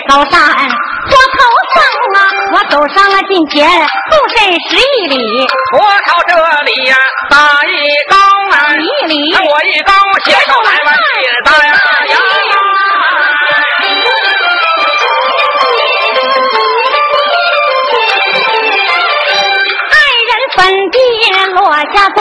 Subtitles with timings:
[0.00, 0.40] 高山
[1.08, 1.40] 坡头
[1.74, 1.82] 上
[2.14, 2.18] 啊！
[2.52, 3.68] 我走上了近前，
[4.10, 4.36] 纵身
[4.68, 6.34] 十一里，我朝这
[6.64, 6.96] 里呀，
[7.30, 7.74] 打一
[8.10, 8.16] 高
[8.52, 9.92] 啊，一里我一高，
[10.24, 11.72] 携手来吧，是大呀！
[19.90, 19.94] 爱
[20.28, 20.58] 人粉
[20.90, 20.94] 地
[21.54, 21.58] 落
[21.94, 22.20] 下坐，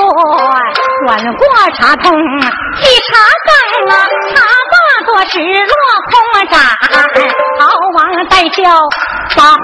[1.06, 1.44] 转过
[1.78, 3.14] 茶桶沏茶
[3.46, 3.50] 缸
[3.90, 3.92] 啊，
[4.30, 4.36] 茶
[5.06, 5.76] 做直落
[6.10, 6.14] 空
[6.50, 6.60] 掌，
[7.60, 8.64] 好王带笑
[9.36, 9.58] 把话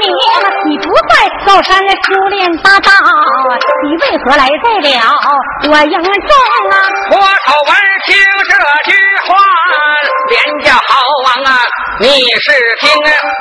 [0.00, 0.08] 明，
[0.70, 1.12] 你不在
[1.46, 2.90] 高山修炼大道，
[3.84, 4.88] 你为何来在了
[5.68, 6.10] 我营中
[6.70, 6.74] 啊？
[7.10, 7.70] 我朝闻
[8.06, 8.16] 听
[8.48, 8.52] 这
[8.90, 8.96] 句
[9.26, 9.34] 话，
[10.28, 10.34] 廉
[10.64, 10.88] 价好
[11.24, 11.60] 王啊，
[12.00, 12.90] 你是听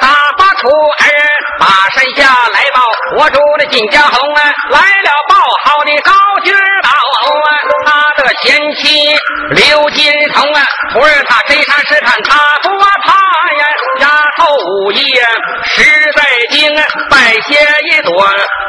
[0.02, 1.04] 打发出儿
[1.66, 2.82] 把山下来报，
[3.18, 6.12] 我主的锦江红啊，来了报好的高
[6.44, 6.54] 君
[6.84, 9.18] 宝啊，他的贤妻
[9.50, 10.62] 刘金童啊，
[10.94, 13.14] 徒儿他谁杀是看他不怕
[13.58, 13.66] 呀，
[14.02, 15.02] 丫头武艺
[15.66, 15.84] 实
[16.16, 16.76] 在精，
[17.10, 17.58] 拜谢
[17.90, 18.14] 一朵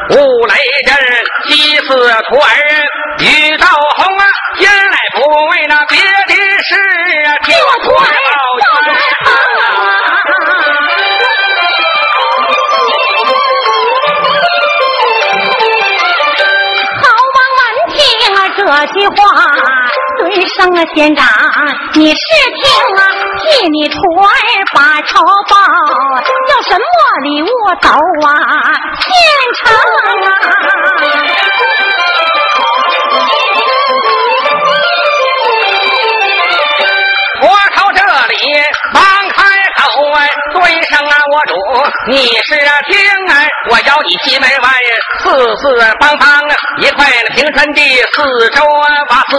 [0.09, 0.55] 五雷
[0.87, 0.97] 阵，
[1.47, 1.87] 祭祀
[2.29, 2.49] 徒儿。
[3.19, 4.25] 玉道红啊，
[4.57, 6.33] 今来不为那别的
[6.63, 6.75] 事
[7.25, 8.26] 啊，替我徒儿。
[18.93, 19.15] 句话，
[20.17, 21.25] 尊声了县长，
[21.93, 22.17] 你是
[22.55, 22.63] 听
[22.97, 23.01] 啊，
[23.39, 24.29] 替你徒儿
[24.73, 25.57] 把仇报，
[26.49, 26.83] 要什么
[27.23, 27.47] 礼物
[27.81, 27.89] 都
[28.27, 28.31] 啊
[28.99, 29.09] 现
[29.55, 30.29] 成啊。
[37.39, 38.35] 我朝这里
[39.97, 41.55] 忙开口哎，尊声啊，我主
[42.11, 42.97] 你是啊听
[43.27, 44.69] 啊，我要你西门外
[45.19, 46.43] 四四方方
[46.79, 47.81] 一块那平川地，
[48.13, 49.37] 四周啊八四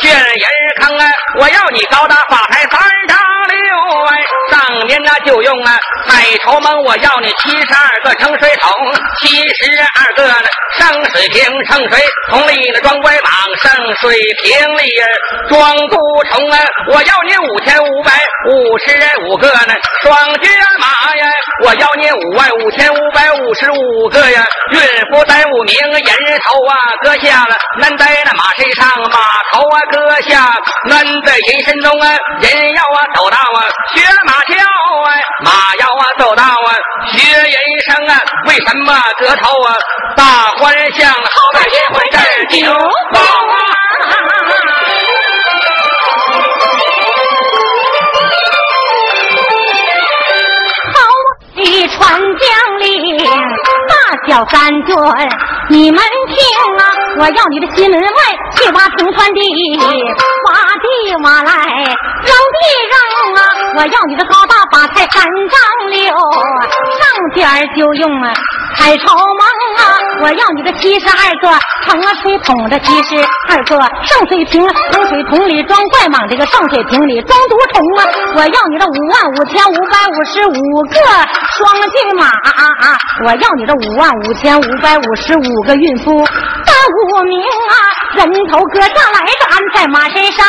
[0.00, 0.48] 悬人
[0.80, 3.18] 坑啊，我要你高大发财三丈
[3.48, 8.70] 六哎，上面那就用啊海潮蒙，我要你七十二个盛水桶，
[9.20, 10.48] 七十二个呢
[10.78, 13.28] 盛水瓶，盛水桶里那装乖蟒，
[13.60, 14.90] 盛水瓶里
[15.48, 15.98] 装毒
[16.30, 18.12] 虫啊，我要你五千五百
[18.48, 18.92] 五十
[19.28, 19.74] 五个呢。
[20.02, 21.26] 双骏马呀，
[21.64, 24.80] 我要你五万五千五百五十五个呀，孕
[25.10, 26.02] 妇带五名人
[26.44, 29.18] 头啊搁下了，难在那马身上马
[29.52, 30.52] 头啊搁下，
[30.86, 33.62] 难在人身中啊人要啊走到啊
[33.94, 35.10] 学马叫啊，
[35.44, 36.74] 马要啊走到啊
[37.12, 37.54] 学人
[37.86, 39.76] 生啊，为什么得头啊
[40.16, 40.24] 大
[40.58, 42.72] 欢相好在结婚这儿酒
[54.32, 54.96] 小三军，
[55.68, 56.36] 你们听
[56.78, 57.01] 啊！
[57.18, 58.08] 我要你的西门外
[58.56, 59.40] 去挖平川地，
[59.78, 62.94] 挖地挖来扔地扔
[63.36, 63.40] 啊！
[63.76, 67.02] 我要你的高大把菜三丈六，上
[67.34, 68.32] 边就用啊
[68.74, 69.42] 海潮蒙
[69.76, 69.80] 啊！
[70.22, 73.16] 我要你的七十二个盛水桶的七十
[73.50, 78.08] 二个盛水瓶，盛水桶里装怪蟒，这个盛水瓶里装毒虫啊！
[78.36, 80.56] 我要你的五万五千五百五十五
[80.88, 80.96] 个
[81.58, 82.96] 双骏马啊啊啊！
[83.26, 87.74] 我要你的五万五千五百五十五个孕妇的五名啊！
[88.14, 90.46] 人头割下来的安在马身上，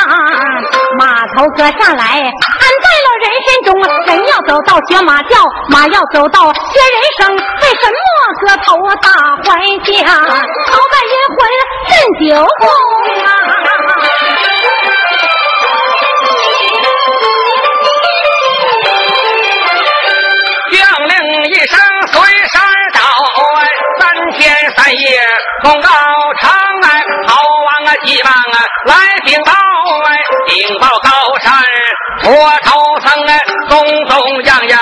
[1.00, 3.74] 马头割下来安在了人身中。
[4.06, 5.38] 人要走到学马叫，
[5.70, 7.36] 马要走到学人生。
[7.36, 7.96] 为什么
[8.42, 9.10] 割头大
[9.44, 9.50] 还
[9.84, 10.06] 乡？
[10.14, 11.38] 好在阴魂
[11.90, 12.68] 镇九宫
[13.26, 13.28] 啊！
[24.44, 25.26] 天三夜，
[25.64, 25.90] 送到
[26.42, 28.94] 长安，猴王啊急忙啊来
[29.24, 31.10] 禀报哎，禀报高
[31.40, 31.64] 山，
[32.20, 32.28] 佛
[32.66, 33.80] 头僧哎，咚
[34.10, 34.78] 咚嚷嚷，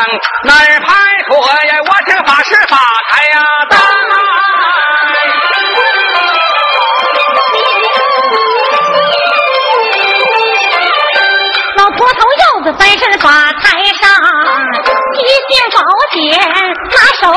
[0.45, 0.95] 哪儿拍
[1.29, 1.77] 火呀？
[1.85, 2.77] 我请法师法
[3.07, 3.45] 台呀！
[3.69, 3.77] 大
[11.77, 13.29] 老托头要子翻身发
[13.61, 14.09] 台上，
[15.13, 15.23] 一
[15.53, 15.77] 顶宝
[16.09, 16.19] 顶，
[16.89, 17.31] 拿手。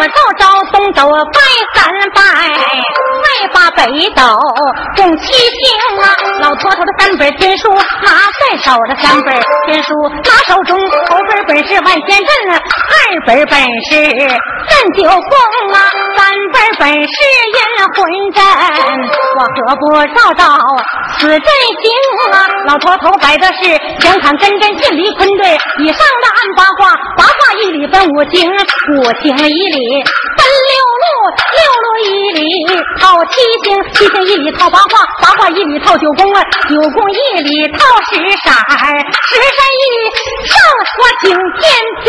[0.00, 1.40] 我走找东走拜
[1.74, 1.92] 三，
[3.80, 4.22] 北斗
[4.94, 9.34] 中七星啊，老坨坨的三本天书拿在手的三本
[9.66, 12.92] 天书拿手中，头本本是万仙阵，二
[13.26, 15.80] 本本是镇九宫啊，
[16.14, 17.16] 三本本是
[17.48, 17.58] 阴
[17.96, 17.96] 魂
[18.32, 18.44] 阵，
[19.38, 19.82] 我何不
[20.14, 20.44] 照照
[21.18, 22.46] 此阵行啊？
[22.66, 28.46] 老坨头摆的是天看真真心里坤对，以上的按八卦，八卦一里分五行，
[28.92, 32.44] 五行一里分六，六路一里
[32.98, 37.78] 套七星，七星一里套八卦，八卦一里套九宫啊，九宫一里套
[38.10, 39.82] 十闪，十闪一
[40.46, 40.52] 上
[40.98, 41.62] 我请天
[42.04, 42.06] 听。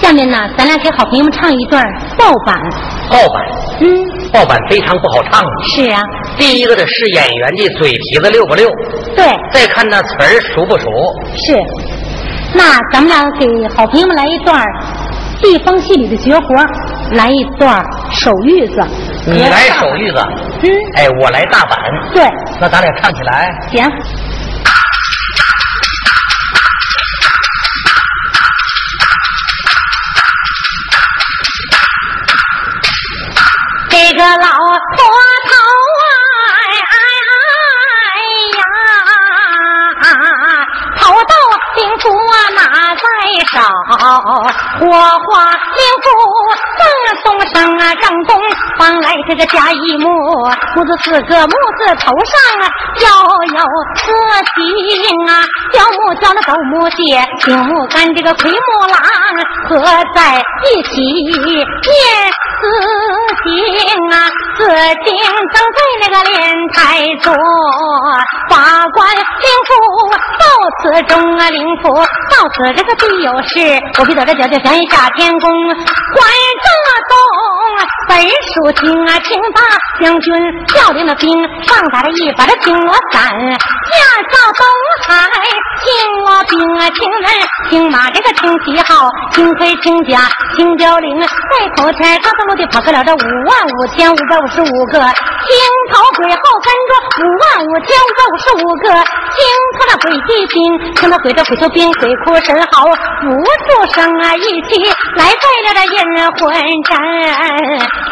[0.00, 1.82] 下面呢，咱俩给好朋友们唱一段
[2.16, 2.54] 爆版。
[3.10, 3.42] 爆版，
[3.80, 3.86] 嗯，
[4.32, 5.46] 报版非常不好唱啊。
[5.74, 6.00] 是啊，
[6.38, 8.68] 第一个的是演员的嘴皮子溜不溜，
[9.16, 10.86] 对，再看那词儿熟不熟。
[11.36, 11.54] 是。
[12.56, 14.56] 那咱们俩给好朋友们来一段
[15.44, 16.46] 地方戏里的绝活，
[17.12, 17.78] 来一段
[18.10, 18.82] 手玉子。
[19.26, 20.16] 你来手玉子，
[20.62, 21.78] 嗯，哎，我来大板，
[22.14, 22.26] 对，
[22.58, 23.52] 那咱俩唱起来。
[23.70, 23.84] 行。
[33.90, 35.54] 这个老头啊
[36.64, 36.96] 哎哎
[38.58, 38.62] 呀，
[40.96, 41.34] 头斗
[41.76, 42.34] 灵符啊
[43.04, 43.56] 拿在手，
[44.80, 44.82] 火
[45.26, 46.06] 花灵符
[46.78, 46.82] 赠
[47.22, 48.30] 送上啊正东
[48.78, 50.08] 方来这个甲乙木，
[50.76, 52.64] 木字四个，木字头上啊
[53.00, 53.06] 要
[53.44, 53.60] 有
[53.96, 54.02] 四
[54.50, 55.30] 星啊，
[55.72, 56.96] 角木角那斗木蟹，
[57.40, 58.98] 青木干这个奎木狼
[59.68, 59.72] 合
[60.14, 61.44] 在一起念
[62.60, 62.62] 四
[63.44, 63.50] 星
[64.12, 64.60] 啊，四
[65.04, 65.10] 星
[65.52, 66.32] 正在那个莲
[66.68, 66.78] 台
[67.22, 67.32] 坐，
[68.50, 68.54] 法
[68.94, 69.22] 官灵
[69.66, 69.70] 符
[70.38, 70.44] 到
[70.82, 76.28] 此中啊，灵符到此这个必有事，我必走这脚就降下天宫，关
[76.62, 76.68] 这
[77.08, 77.14] 东
[78.08, 79.62] 本属青啊，青大
[80.00, 80.34] 将军
[80.66, 81.30] 调令了兵，
[81.64, 83.98] 上打了一把的青罗伞，下
[84.30, 84.66] 到东
[85.06, 85.28] 海
[85.82, 85.86] 青
[86.22, 87.30] 罗兵啊，青人
[87.70, 91.26] 青马这个青旗号，青盔青甲青貂领，在
[91.76, 95.50] 头前他走路的跑不了这五万五千五百五十五个青
[95.92, 97.44] 头鬼后跟着五万
[97.74, 98.86] 五千五百五十五个
[99.34, 99.42] 青
[99.74, 100.54] 头的鬼骑兵，
[100.94, 103.34] 青头鬼的鬼头兵鬼哭神嚎，无
[103.66, 104.78] 数声啊一起
[105.16, 105.98] 来在了这阴
[106.30, 106.40] 魂
[106.84, 106.94] 阵。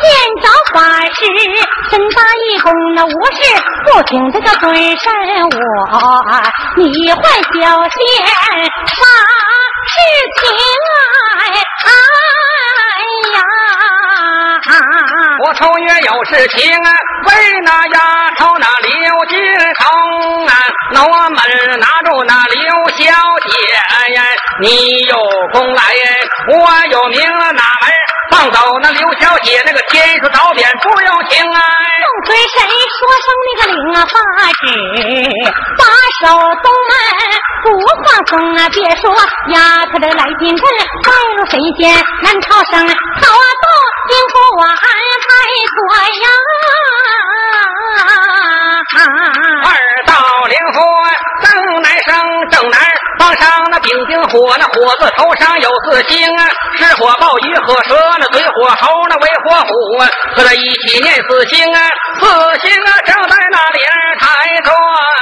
[0.03, 0.05] 见
[0.43, 0.83] 着法
[1.15, 1.23] 师
[1.91, 3.39] 身大义公，那无事
[3.87, 5.07] 不听这个尊神
[5.45, 5.57] 我，
[6.77, 7.55] 你坏小
[7.85, 9.07] 仙啥
[9.87, 9.95] 事
[10.41, 10.43] 情
[10.91, 11.47] 啊？
[11.85, 11.89] 啊
[15.53, 16.91] 我头也有事情啊，
[17.27, 18.91] 为那丫头那刘
[19.27, 20.55] 金成啊，
[20.93, 21.37] 那我们
[21.79, 22.63] 拿住那刘
[22.97, 23.05] 小
[23.47, 23.53] 姐
[24.15, 24.25] 呀，
[24.61, 25.15] 你有
[25.53, 25.83] 功来，
[26.49, 27.93] 我有名，哪门
[28.43, 29.63] 放走那刘小姐？
[29.65, 31.61] 那个天书早点不用情啊。
[32.03, 32.59] 送随谁
[32.99, 34.19] 说声那个领啊发
[34.59, 34.67] 旨，
[35.79, 35.85] 把
[36.19, 36.27] 守
[36.61, 36.93] 东门
[37.63, 37.65] 不
[38.03, 38.69] 放松啊！
[38.71, 39.15] 别说
[39.55, 40.65] 丫头的来进阵，
[41.05, 43.67] 拜入神仙难逃生，好啊到
[44.11, 44.75] 应付我安
[45.23, 45.31] 排
[45.77, 45.79] 做
[46.21, 46.27] 呀。
[49.65, 49.71] 二
[50.05, 50.13] 道
[50.49, 50.77] 灵符
[51.45, 51.47] 正
[51.83, 52.11] 南生
[52.51, 52.81] 正南
[53.23, 61.89] 放上那丙丁火，那火字头上有四星啊，是火豹鱼和蛇，那嘴火猴那为火虎啊，和他一起念四星啊，
[62.19, 62.27] 四
[62.59, 64.73] 星啊正在那里儿抬着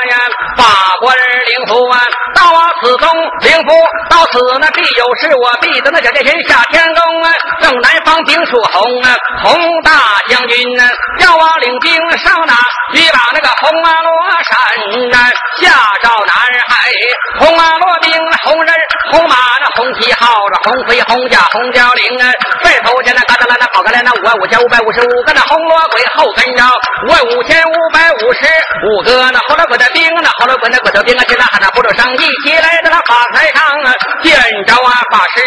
[0.09, 0.17] 呀，
[0.57, 0.65] 法
[1.01, 1.15] 官
[1.45, 2.01] 灵符啊，
[2.35, 3.75] 到啊此中灵符
[4.09, 7.31] 到此那必有事，我必得那小剑神下天宫啊，
[7.61, 9.93] 正南方兵属红啊，红大
[10.27, 10.89] 将军呢，
[11.19, 12.55] 要我领兵上哪
[12.95, 14.11] 去把那个红啊罗
[14.49, 15.31] 山啊
[15.61, 15.69] 下
[16.03, 16.35] 照南
[16.67, 16.91] 海，
[17.39, 18.75] 红啊罗兵红人
[19.11, 22.33] 红马那红旗号着红飞红甲红貂领啊，
[22.63, 26.65] 在头前那嘎达拉那跑开来那五万五千五百五十五个那红罗鬼后跟着
[27.07, 28.47] 五万五千五百五十
[28.87, 34.35] 五个那红罗鬼的兵那红罗鬼那鬼头兵啊，现在喊那不住声一起来到那法台上啊，见
[34.67, 35.43] 着啊法师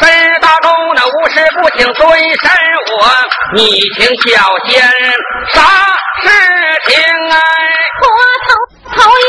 [0.00, 2.50] 身大中那无师不请尊神
[2.92, 3.10] 我，
[3.54, 4.82] 你请小仙
[5.52, 5.60] 啥
[6.22, 6.30] 事
[6.86, 6.98] 情
[7.30, 7.38] 哎？
[8.02, 8.08] 我
[8.46, 9.22] 头头一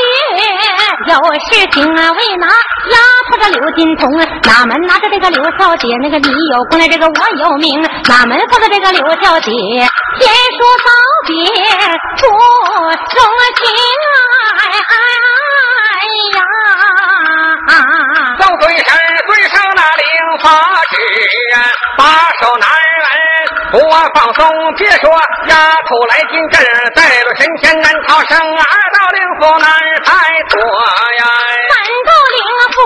[1.14, 2.98] 有事情啊，为拿丫
[3.30, 5.88] 头这刘金童，哪门拿着这个柳小姐？
[6.02, 9.52] 那个你有功来，这个我有名，哪门放的这个柳小姐？
[9.52, 10.90] 天说早
[11.28, 11.34] 别
[12.18, 13.20] 不说
[13.58, 13.62] 情
[14.58, 14.66] 哎
[23.76, 25.12] 不放松，别说
[25.50, 26.64] 丫头来进阵，
[26.96, 29.70] 带入神仙难逃生，二道灵符难
[30.06, 30.16] 排
[30.50, 30.62] 脱
[31.20, 31.26] 呀。
[31.68, 31.76] 三
[32.08, 32.40] 道灵
[32.72, 32.78] 符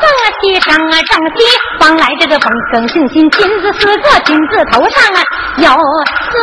[0.00, 0.08] 正
[0.40, 1.44] 西上啊正西，
[1.78, 5.20] 方来这个风更行心，金子四个金字头上啊
[5.58, 6.38] 有色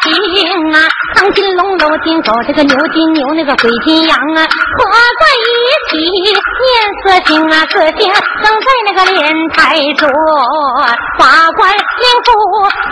[0.00, 4.90] 情啊，黄金龙楼金狗，这个牛金牛那个鬼金羊啊，和
[5.20, 5.44] 在一
[5.88, 8.12] 起颜色情啊，个性
[8.42, 10.08] 正在那个莲台坐，
[11.18, 11.78] 法官领
[12.24, 12.32] 府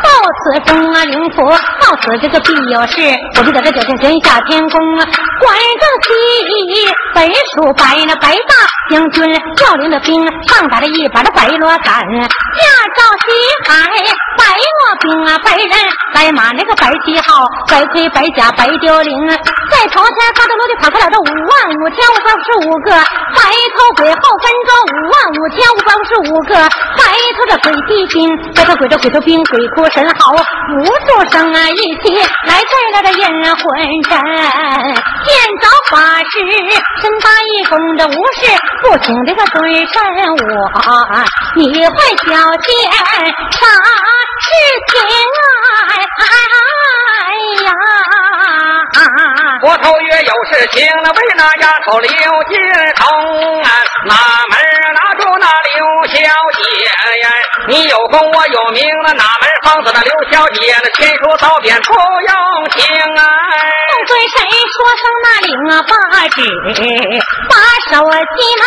[0.03, 0.09] 到
[0.43, 1.45] 此中啊，领府
[1.81, 3.01] 到此这个必有事，
[3.39, 5.05] 我就在这九天天下天宫啊，
[5.41, 8.55] 关正西本属白那白大
[8.91, 10.15] 将军调领的兵，
[10.49, 13.33] 上打了一把的白罗伞，驾照西
[13.67, 13.91] 海
[14.39, 15.69] 白罗兵啊，白人
[16.13, 19.29] 白马那个白旗号，白盔白甲白雕翎，
[19.71, 23.41] 在朝前发的罗就跑出来这五万五千五百五十五个，白
[23.75, 26.55] 头鬼后跟着五万五千五百五十五个，
[26.97, 27.03] 白
[27.37, 28.15] 头的鬼地兵，
[28.55, 30.33] 白头鬼的鬼头兵，鬼哭神嚎，
[30.79, 32.15] 无数声啊一起
[32.47, 33.25] 来在了这阴
[33.57, 33.65] 魂
[34.09, 34.13] 阵，
[35.25, 36.33] 见着法师
[37.01, 38.41] 身大一弓的武士，
[38.83, 39.55] 不请这个尊
[39.87, 39.95] 神
[40.31, 40.45] 我，
[41.57, 42.69] 你会小见
[43.51, 43.67] 啥
[44.41, 44.47] 事
[44.91, 44.93] 情
[45.41, 45.43] 啊？
[46.17, 47.71] 哎呀！
[49.63, 52.59] 我头月有事情那，为那丫头刘金
[52.97, 53.71] 童啊，
[54.05, 54.15] 哪
[54.51, 54.59] 门
[54.95, 56.15] 拿住那刘小
[56.53, 56.63] 姐
[57.23, 57.31] 呀？
[57.69, 62.85] 你有功我有名了，哪门房子那刘小姐那亲属早便不用情
[63.17, 63.25] 啊？
[63.89, 64.37] 正对谁
[64.75, 65.93] 说声那领啊八
[66.29, 66.37] 指，
[67.49, 67.55] 把
[67.91, 67.93] 手
[68.37, 68.63] 机们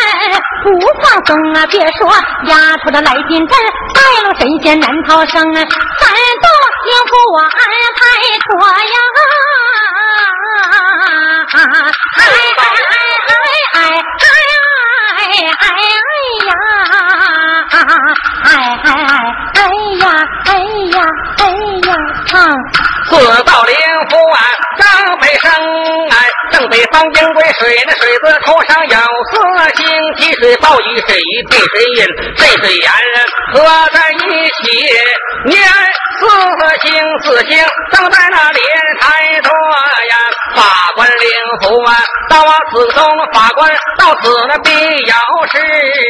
[0.64, 0.66] 不
[1.02, 1.66] 放松啊！
[1.68, 2.10] 别说
[2.48, 3.58] 丫头的来进阵，
[3.94, 5.60] 带路神仙难逃生啊！
[6.00, 6.48] 三道
[6.86, 7.50] 幸福我安
[7.98, 8.00] 排
[8.48, 8.96] 妥呀！
[10.77, 10.81] 哎
[11.67, 13.41] 哎哎哎
[13.74, 13.81] 哎哎
[15.57, 15.65] 哎
[16.48, 16.51] 呀！
[18.43, 18.50] 哎
[18.84, 19.05] 哎呀
[19.53, 19.60] 哎
[19.98, 20.03] 呀
[20.46, 21.43] 哎
[21.86, 21.89] 呀！
[22.27, 22.31] 唱。
[23.10, 23.12] 四
[23.43, 23.74] 道灵
[24.10, 24.38] 符啊，
[24.77, 24.86] 张
[25.19, 25.50] 北生
[26.12, 26.13] 哎，
[26.51, 28.98] 正北方阴归水，那水字头上有
[29.31, 29.34] 四
[29.77, 32.05] 星，提水暴雨水雨地水阴，
[32.36, 32.91] 这水盐
[33.53, 33.55] 合
[33.93, 34.15] 在一
[34.62, 34.62] 起，
[35.46, 35.57] 念
[36.19, 36.22] 四
[36.81, 36.86] 星
[37.24, 38.62] 四星正在那莲
[39.00, 39.50] 台头。
[41.48, 41.96] 官灵符啊，
[42.30, 45.13] 到我此中法官到此那必有
[45.51, 45.58] 事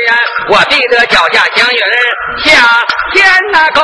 [0.10, 0.13] 啊，
[0.50, 1.79] 我必得脚下祥云
[2.44, 2.51] 下
[3.13, 3.84] 天那宫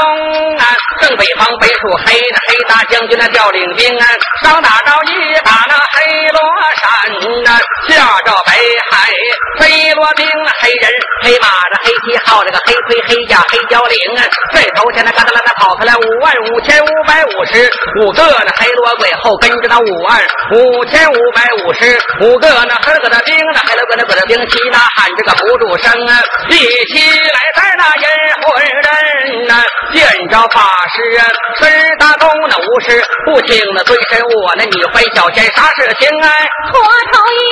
[0.58, 0.66] 啊，
[1.02, 4.08] 正北方北属黑那黑大将军那调领兵啊，
[4.42, 6.42] 上打着一打那黑罗
[6.82, 8.52] 山呐，下着北
[8.90, 9.12] 海
[9.60, 10.28] 黑罗兵
[10.60, 10.92] 黑人
[11.24, 17.70] 黑马的黑旗号这个黑盔黑甲黑蛟灵啊，最头前那嘎达啦啦跑出来五万五千五百五十
[18.02, 20.22] 五个那黑罗鬼后跟着那五万
[20.56, 26.56] 五千五百五十五个那黑个的兵那黑了个那个的兵齐那喊这个不住声啊，一
[26.92, 28.06] 起来在那阴
[28.44, 30.62] 魂人呐，见着法
[30.94, 31.26] 师啊，
[31.60, 36.30] 身大功那武士不听那尊神我那你会小仙啥事情啊？
[36.72, 36.82] 脱
[37.12, 37.46] 头月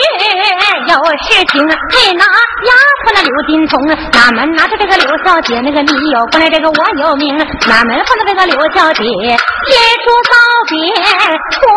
[0.88, 2.74] 有事情，嘿那丫
[3.06, 5.60] 头那刘金童，哪门拿着这个刘小姐？
[5.62, 9.04] 那个你有关来，这个我有名，哪门碰到这个刘小姐？
[9.68, 10.36] 结束告
[10.68, 10.76] 别
[11.60, 11.68] 不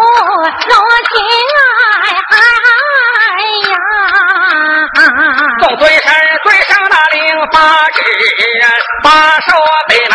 [0.69, 0.75] 柔
[1.11, 1.15] 情
[1.59, 3.37] 啊哎
[3.71, 3.77] 呀！
[5.61, 6.13] 众尊神
[6.45, 7.19] 对上那灵
[7.53, 7.59] 发
[7.95, 8.01] 指
[8.63, 8.67] 啊，
[9.03, 9.07] 把
[9.41, 9.49] 手
[9.89, 10.13] 北门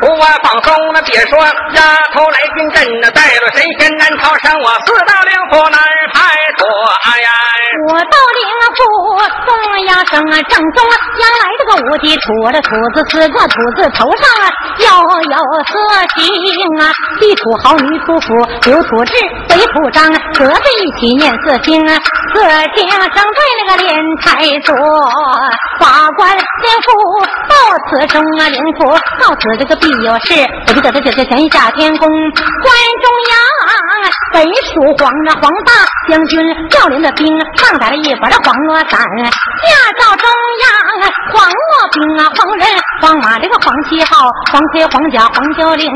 [0.00, 1.38] 不啊放松那别说
[1.74, 5.80] 丫头来进阵那带了神仙难逃生，我四大灵符难
[6.12, 6.66] 排脱
[7.22, 7.30] 呀。
[7.88, 8.44] 我到灵
[8.76, 8.80] 府
[9.46, 14.46] 中央生啊，正宗啊将来这个五帝土的土字四个土字头上啊，
[14.84, 15.72] 要有色
[16.14, 16.20] 星
[16.78, 18.34] 啊，地土豪女土府，
[18.66, 19.12] 刘土志
[19.48, 21.96] 北土张合在一起念色星啊，
[22.34, 22.42] 色
[22.74, 24.76] 星生在那个莲台座，
[25.78, 26.44] 法官灵
[26.84, 26.90] 府
[27.48, 27.54] 到
[27.88, 28.84] 此中啊，灵府
[29.20, 30.34] 到此这个必有事，
[30.68, 33.38] 我就在这这天下天宫关中央
[34.32, 35.72] 本属黄啊黄大
[36.08, 40.66] 将军调领的兵啊，上打了一把的黄罗伞，驾照中央
[41.30, 42.66] 黄罗兵啊，黄人
[43.00, 45.86] 黄马这个黄旗号，黄盔黄甲黄蛟翎，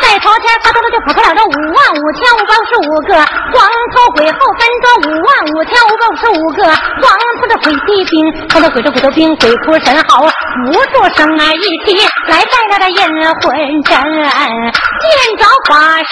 [0.00, 6.62] 在头前发动的就跑出来这五万五千五百五十五个，黄头鬼后跟着五万五千五百五十五个，
[7.02, 10.22] 黄头的鬼地兵，头的鬼着鬼头兵，鬼哭神嚎，
[10.70, 13.02] 无数声啊一起来带来的阴
[13.42, 13.98] 魂阵，
[15.00, 15.74] 见着法
[16.04, 16.10] 师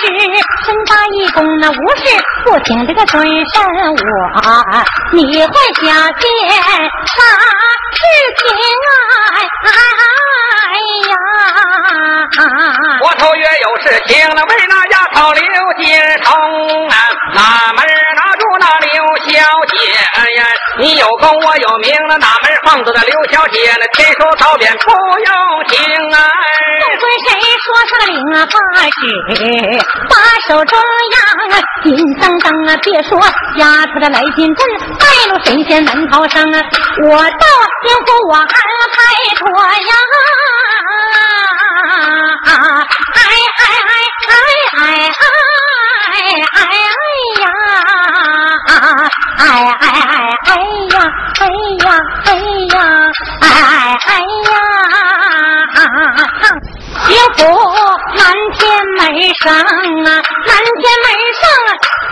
[0.65, 2.05] 身发一功那无事
[2.45, 3.97] 不请这个尊神我，
[5.13, 6.25] 你会想见
[7.07, 7.17] 啥
[7.95, 8.01] 事
[8.37, 8.43] 情
[8.91, 8.97] 啊？
[9.65, 10.77] 哎
[11.09, 11.13] 呀！
[13.03, 15.43] 我头月有事情了，为那丫头刘
[15.79, 15.85] 金
[16.23, 16.97] 童啊，
[17.35, 17.87] 哪门
[18.17, 19.31] 拿住那刘小
[19.71, 19.77] 姐
[20.37, 20.45] 呀？
[20.79, 25.79] 你有功我有名那，哪门放着那刘小姐那天说早点不用情
[26.13, 26.19] 啊！
[26.81, 27.31] 不管谁
[27.65, 28.53] 说他领啊八
[28.91, 29.01] 指，
[30.11, 30.13] 把
[30.47, 30.79] 手中
[31.13, 31.17] 央
[31.51, 31.53] 啊
[31.83, 33.19] 金当当啊，别说
[33.57, 34.67] 丫头的来进阵，
[34.99, 35.03] 败
[35.33, 36.63] 了神仙难逃生啊！
[37.05, 37.47] 我到
[37.83, 38.97] 天府我安排
[39.39, 39.93] 妥呀！
[42.45, 43.23] 哎哎
[43.57, 43.93] 哎哎
[44.77, 44.85] 哎哎
[46.53, 46.63] 哎
[47.41, 47.47] 呀！
[49.39, 49.49] 哎哎哎
[49.81, 49.84] 哎
[59.15, 61.07] 门上啊，南天门
[61.41, 61.43] 上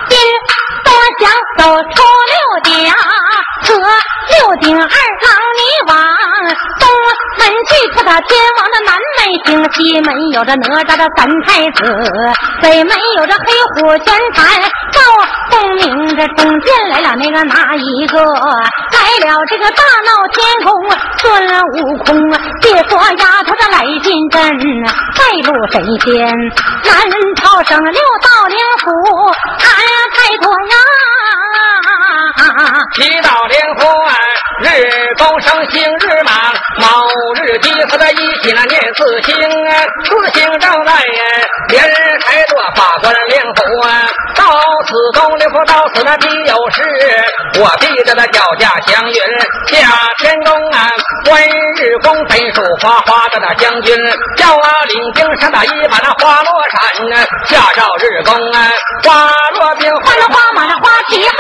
[0.09, 0.15] 金
[0.85, 0.88] 多
[1.19, 1.23] 想
[1.59, 1.61] 走
[1.91, 1.97] 出
[2.31, 2.71] 六顶
[3.65, 3.71] 和
[4.31, 4.87] 六顶二
[8.20, 11.81] 天王的南门行，西门有着哪吒的三太子，
[12.61, 13.44] 北门有着黑
[13.75, 14.61] 虎玄坛，
[14.92, 15.01] 赵
[15.51, 18.18] 公明这中间来了那个哪一个？
[18.22, 20.72] 来了这个大闹天宫
[21.18, 21.22] 孙
[21.72, 22.14] 悟空，
[22.61, 24.40] 别说丫头的来进阵，
[25.16, 26.11] 带路神仙
[26.85, 26.92] 南
[27.37, 28.90] 朝生六道灵符，
[29.59, 29.66] 俺
[30.12, 30.75] 太多呀。
[32.94, 33.87] 七道灵符，
[34.61, 34.66] 日
[35.18, 35.98] 公生，星
[39.12, 39.35] 四星，
[40.05, 40.92] 四星正在
[41.68, 41.85] 连
[42.20, 43.62] 开多法官灵符，
[44.35, 44.51] 到
[44.87, 46.83] 此东灵符，到此那必有事，
[47.61, 49.14] 我必得那脚下祥云
[49.66, 50.88] 下天宫啊，
[51.27, 53.94] 观日公分数花花的那将军，
[54.38, 58.70] 叫啊领兵上打一把那花落山啊，下诏日宫啊，
[59.05, 61.35] 花落兵，花了花马的花旗号，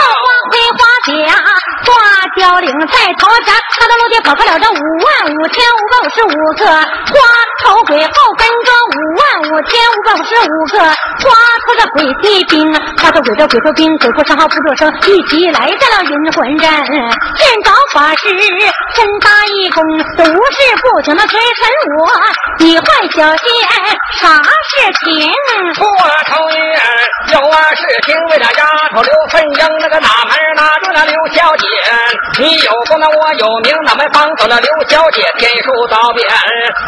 [1.02, 1.92] 花盔花
[2.36, 6.86] 凋零在头上，他的陆地跑不了这五万五千五百五十五个花
[7.64, 11.51] 头鬼后跟着五万五千五百五十五个花。
[11.66, 16.70] 头的鬼骑兵，花头鬼的鬼头兵，鬼哭神号不作声，一起来到了云魂阵，
[17.36, 18.28] 见着法师
[18.94, 19.82] 身搭一弓，
[20.16, 20.32] 都是
[20.82, 22.10] 不停的追神我，
[22.58, 23.46] 你坏小仙
[24.18, 25.30] 啥事情？
[25.78, 25.86] 我
[26.26, 26.58] 头月
[27.32, 31.66] 有啊事情，为了丫头刘凤英那个哪门拿住了刘小姐，
[32.38, 36.28] 你有功那我有名，哪门帮走了刘小姐，天数到遍，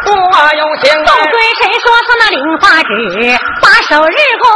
[0.07, 4.49] 我有情都对谁说他那灵花纸，把手日公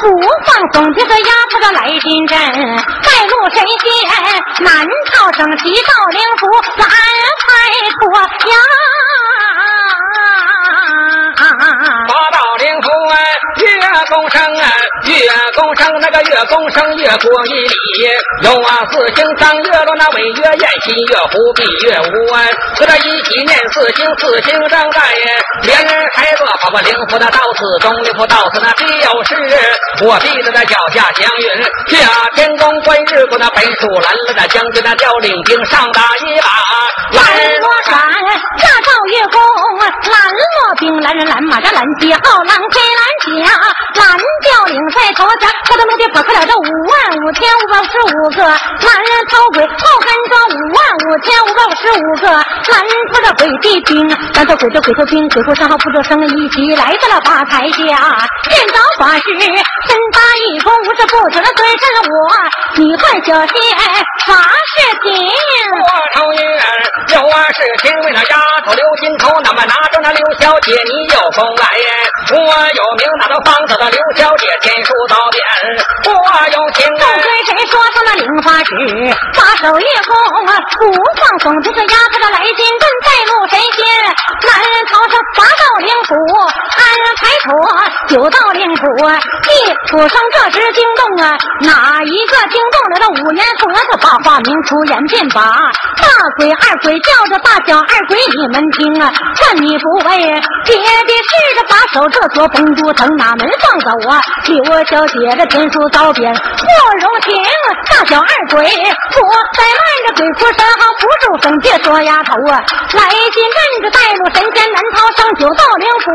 [0.00, 0.04] 不
[0.44, 3.86] 放松，这个丫头的来进阵，带路神仙
[4.64, 6.46] 南朝生七道灵符，
[6.82, 6.88] 俺
[7.42, 7.46] 开
[8.00, 8.54] 脱呀。
[12.08, 13.16] 八道灵符啊，
[13.56, 13.66] 月
[14.08, 14.70] 宫生啊，
[15.04, 15.12] 月
[15.54, 17.74] 宫生那个月宫生月过一里，
[18.42, 25.00] 有啊四星上月落那尾月宴新月湖闭月无安，和他一起念四星四星正在
[25.62, 29.34] 连人孩子宝宝灵符那到此中灵符到此那必有事，
[30.04, 36.48] 我必得那脚下祥云下天宫观日过那本属蓝了那将军那调领兵上打一把
[37.12, 37.24] 蓝
[37.60, 37.96] 罗山
[39.06, 39.38] 月宫，
[39.78, 43.50] 蓝罗兵蓝人蓝马这蓝旗号，蓝盔蓝甲，
[44.00, 46.92] 蓝调领在头上，他的陆地跑开了这五万
[47.22, 52.26] 五千五百五十五个蓝人头鬼，后跟着五万五千五百五十五个
[52.72, 57.78] 蓝头的鬼地兵，蓝头鬼的鬼头兵，鬼哭神号不作声，一起来到了八台下，
[58.50, 62.16] 见着法师身搭一弓，无事不停的追着我，
[62.76, 63.54] 你坏小仙
[64.26, 65.14] 啥事情？
[65.76, 66.38] 我头月
[67.14, 71.66] 有啊事情，为了丫头刘心头，那么拿着那刘小姐，你有功来，
[72.30, 75.42] 我有名，拿到方子的刘小姐，天书到遍，
[76.06, 76.12] 我
[76.52, 78.72] 有情都跟谁说他那领花纸，
[79.34, 80.12] 把手一拱
[80.46, 83.84] 啊不放松，这个丫头的来金棍，带路神仙，
[84.46, 86.14] 男人朝上八道灵符，
[86.46, 86.84] 安
[87.16, 87.48] 排妥
[88.08, 88.82] 九道灵符，
[89.50, 95.42] 一出生这时惊动啊，哪一个惊动了那五年佛的八化名出言变法，
[96.00, 100.18] 大鬼二鬼叫着大小二鬼你们听啊，劝你不为
[100.64, 104.20] 别的事的把手这座绷住藤，哪门放走啊？
[104.44, 107.34] 替我小姐的天书遭贬，不容情，
[107.88, 112.60] 大小二鬼我在慢着鬼哭神号不住声，别说丫头啊，
[112.92, 116.10] 来进阵着带路神仙南朝生九道灵符，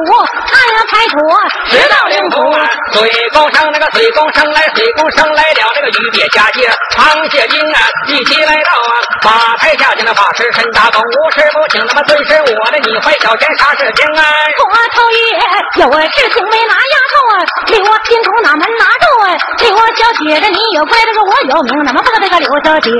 [0.53, 1.17] 按了排妥。
[1.65, 2.53] 十道灵符，
[2.93, 8.93] 水公生那个水公生来，水公生来了，这个鱼鳖佳节螃蟹精啊，一起来到啊
[9.23, 14.23] 法台下见那法师身大功，无事不请那么尊师我的你坏小仙啥事情啊？
[14.59, 17.35] 我头爷有事情没拿丫头啊，
[17.67, 19.37] 刘金头哪门拿住啊？
[19.59, 22.91] 刘小姐的你有怪这个我有名，怎么不这个刘小姐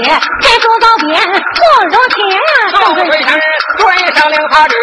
[0.41, 2.71] 天数遭贬不如情啊？
[2.71, 3.39] 到水神
[3.77, 4.75] 端上令法旨，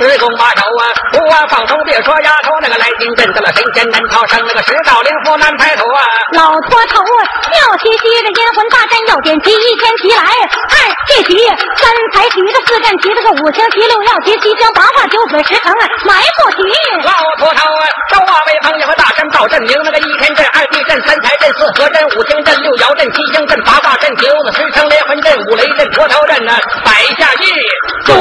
[0.00, 6.02] 日公把手啊，不啊放松，别说丫头那个来金镇得了神仙难逃生，那个十道灵符难排头啊。
[6.32, 7.20] 老秃头啊，
[7.52, 16.62] 笑嘻嘻的阴魂大阵要点齐，一天齐来，二这齐，三才齐，这四阵齐，这个五行齐，六要结七香八卦九子十城啊，埋伏敌。
[17.04, 27.46] 老陀头啊，周啊魏方有个大山道镇，名那个一天镇二地镇三财镇四河镇五江镇六窑镇七星镇八卦镇九子十城连环阵五雷阵陀桃阵啊，摆下阵。
[28.04, 28.14] 左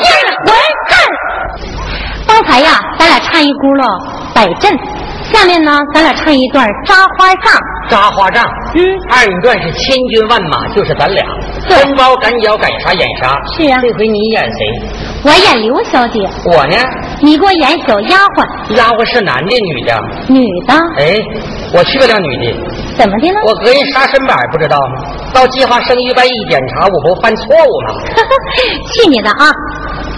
[0.00, 0.10] 金
[0.46, 0.54] 魂
[0.88, 0.98] 阵。
[2.26, 4.72] 刚才呀，咱俩唱一轱辘摆阵，
[5.32, 7.52] 下面呢，咱俩唱一段扎花帐。
[7.88, 8.44] 扎花帐。
[8.74, 8.80] 嗯，
[9.10, 11.24] 二人转是千军万马，就是咱俩。
[11.68, 13.36] 抡包赶脚赶杀演啥。
[13.56, 13.78] 是呀。
[13.82, 15.13] 这回你演谁？
[15.24, 16.20] 我演刘小姐，
[16.52, 16.76] 我呢？
[17.22, 19.96] 你给我演小丫鬟，丫鬟是男的女的？
[20.28, 21.16] 女的，哎，
[21.72, 22.52] 我去不了女的，
[22.98, 23.40] 怎么的了？
[23.46, 25.16] 我隔人杀身板不知道吗？
[25.32, 27.94] 到计划生育办一检查，我不犯错误吗？
[28.92, 29.48] 去你的啊！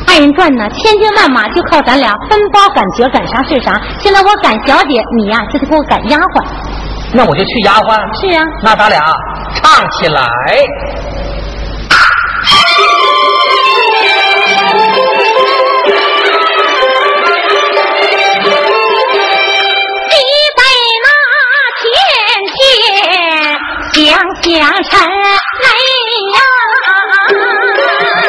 [0.09, 3.81] 二人转呢，千军万马就靠咱俩分包赶角，赶啥是啥。
[4.01, 6.45] 现在我赶小姐，你呀、就得给我赶丫鬟。
[7.13, 7.95] 那我就去丫鬟。
[8.21, 9.01] 是啊，那咱俩
[9.55, 10.27] 唱起来。
[24.19, 25.69] 那天天想想神来
[26.33, 28.26] 呀。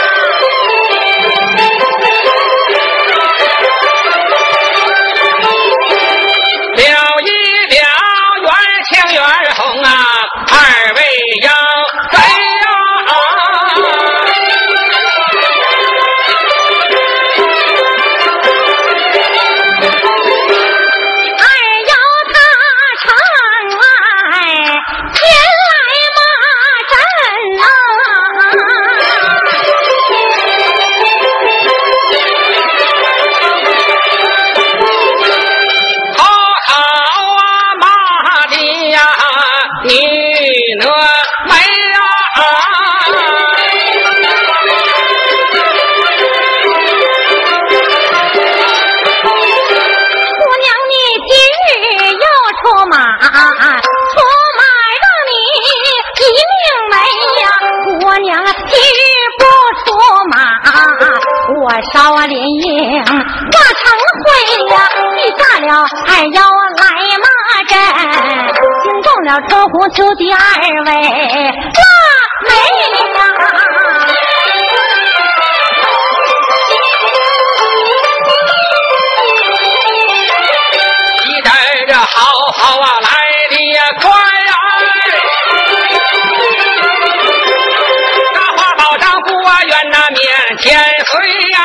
[91.08, 91.16] 面前随
[91.52, 91.58] 呀，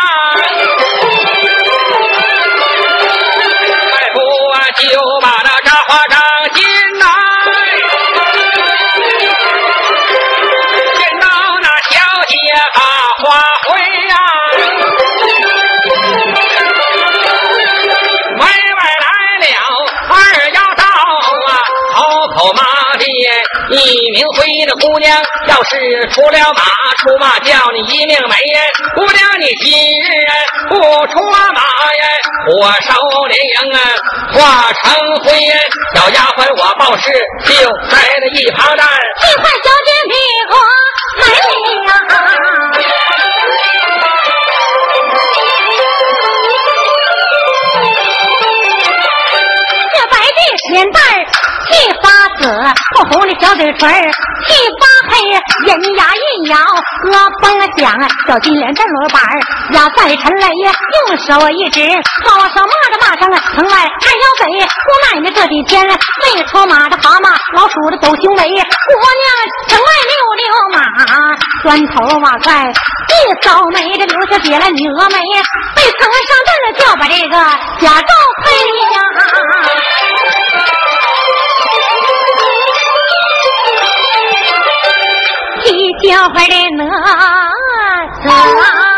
[3.90, 4.16] 大夫
[4.52, 4.82] 啊就
[5.20, 6.14] 把那扎花掌
[6.54, 6.64] 进
[6.98, 7.06] 来，
[10.96, 11.26] 见到
[11.60, 11.92] 那小
[12.28, 12.34] 姐
[12.74, 12.80] 把
[13.18, 13.22] 花
[13.66, 13.68] 回
[14.08, 14.14] 呀。
[18.36, 19.06] 门外来
[19.40, 19.44] 了
[20.08, 20.14] 二
[20.52, 20.82] 丫道
[21.48, 21.50] 啊，
[21.94, 21.98] 口
[22.36, 22.60] 口骂
[22.96, 23.04] 的
[23.70, 23.76] 一
[24.12, 26.62] 名灰的姑娘，要是出了马
[27.02, 28.62] 出马叫你一命没呀，
[28.94, 30.06] 姑娘你今日
[30.68, 30.76] 不
[31.08, 32.04] 出马呀，
[32.46, 32.94] 火烧
[33.26, 33.78] 连营啊，
[34.32, 35.52] 化成灰呀，
[35.96, 37.10] 小丫鬟我报事
[37.44, 37.52] 就
[37.90, 38.86] 在那一旁站。
[38.86, 40.14] 你快小姐比
[40.48, 40.54] 我
[41.18, 41.22] 美
[41.86, 41.90] 呀！
[49.92, 51.04] 这白的脸蛋儿
[51.68, 52.04] 气发
[52.38, 52.40] 紫，
[52.94, 54.12] 红红的小嘴唇儿
[54.46, 55.12] 气发黑，
[55.66, 57.44] 人牙一咬，咯嘣
[57.78, 57.92] 响，
[58.26, 59.40] 小金莲这罗板儿
[59.72, 61.80] 压在尘雷，用手一指，
[62.24, 69.24] 好手骂着骂声，城外二腰北，姑奶奶这几天没出马的蛤蟆，老鼠的走雄伟，姑娘
[69.68, 70.78] 城外溜溜马，
[71.62, 75.18] 砖头瓦盖一扫眉，这留下姐来女峨眉，
[75.76, 77.36] 被层上阵了，就把这个
[77.78, 78.44] 假照配
[78.94, 79.00] 呀。
[85.64, 86.84] 踢小孩的哪
[88.24, 88.91] 吒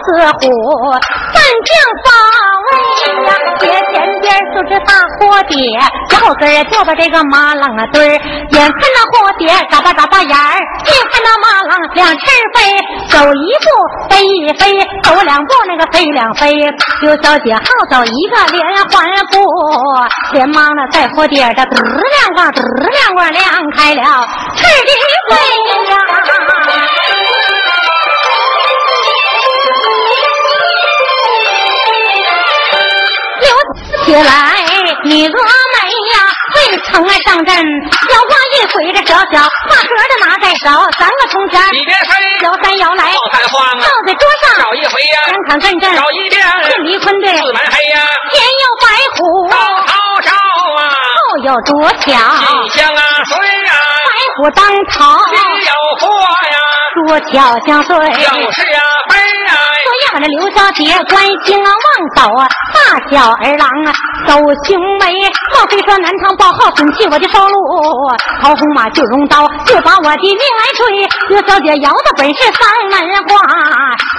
[0.03, 0.07] 似
[0.39, 0.41] 虎，
[1.33, 1.69] 三将
[2.05, 2.07] 包
[2.65, 2.67] 围
[3.25, 3.29] 呀，
[3.59, 5.57] 斜前边就是大火碟，
[6.15, 8.19] 后跟就把这个马浪啊堆儿，
[8.51, 12.57] 眼看那火碟眨巴眨巴眼儿，近看那马浪两翅飞，
[13.09, 13.67] 走一步
[14.09, 16.55] 飞一飞，走两步那个飞两飞，
[17.01, 19.37] 刘小姐好走一个连环步，
[20.33, 23.43] 连忙的在火碟这嘚两光嘚两光亮
[23.75, 24.01] 开了
[24.55, 24.91] 翅的
[25.29, 25.35] 飞
[25.89, 25.97] 呀。
[34.09, 34.65] 起来，
[35.03, 35.77] 你峨眉
[36.09, 36.17] 呀，
[36.55, 40.65] 为城啊上阵，腰花一挥着小小画盒的拿在手，
[40.97, 42.09] 三个铜钱，你别飞，
[42.41, 49.47] 摇三摇来，抱三晃啊，照在桌上，找一回呀，两场阵阵，找一遍，是离坤队，四门黑呀，前有白虎，
[49.85, 50.33] 朝朝
[50.81, 53.37] 啊，后有卓巧，金香啊水
[53.69, 53.73] 啊，
[54.09, 55.37] 白虎当头，里
[55.69, 56.09] 有火
[56.49, 56.57] 呀，
[57.05, 57.93] 卓巧相对，
[58.25, 58.81] 就是啊
[59.49, 63.93] 这样的刘小姐关心啊望走啊，大小儿郎啊
[64.27, 67.55] 走雄伟，莫非说南唐报号准去我的收路，
[68.41, 73.39] 曹红马就用刀就把我的命来追，刘小姐摇的本是三门话，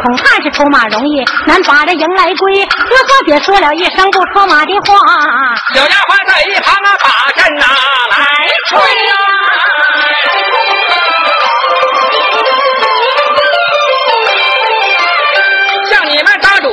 [0.02, 4.96] 恐怕是出马容易难把这迎来归，刘小姐说了一声不出马的话，
[5.74, 8.26] 小丫鬟在一旁啊把阵拿来
[8.68, 9.14] 吹呀。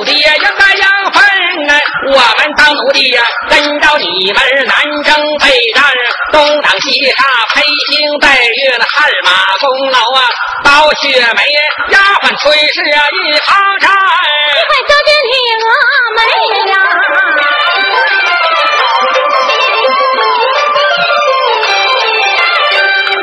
[0.08, 1.22] 的呀，应该应分
[1.67, 1.76] 呐。
[2.08, 5.84] 我们当奴的呀，跟着你们南征北战，
[6.32, 10.24] 东挡西杀，披星戴月的汗马功劳啊，
[10.63, 11.43] 刀雪梅
[11.91, 12.43] 丫鬟炊
[12.74, 13.91] 事啊一旁站。
[14.67, 15.65] 快小姐你峨
[16.15, 16.20] 眉
[16.72, 16.74] 呀！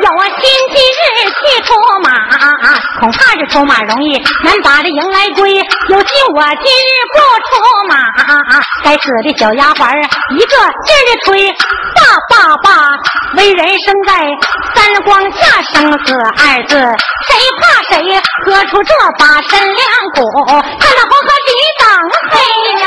[0.03, 0.35] 要我星
[0.69, 2.09] 期日去出马，
[2.99, 5.55] 恐怕是出马容易难把这迎来归。
[5.55, 7.95] 有心我今日不出马，
[8.83, 9.93] 该死的小丫鬟儿
[10.35, 11.51] 一个劲儿的吹，
[11.95, 12.69] 爸爸爸，
[13.37, 14.13] 为人生在
[14.73, 16.75] 三光下，生死二字，
[17.27, 18.21] 谁怕谁？
[18.45, 20.21] 喝出这把身两股，
[20.79, 21.85] 看那黄河底等
[22.31, 22.35] 黑
[22.81, 22.85] 呀！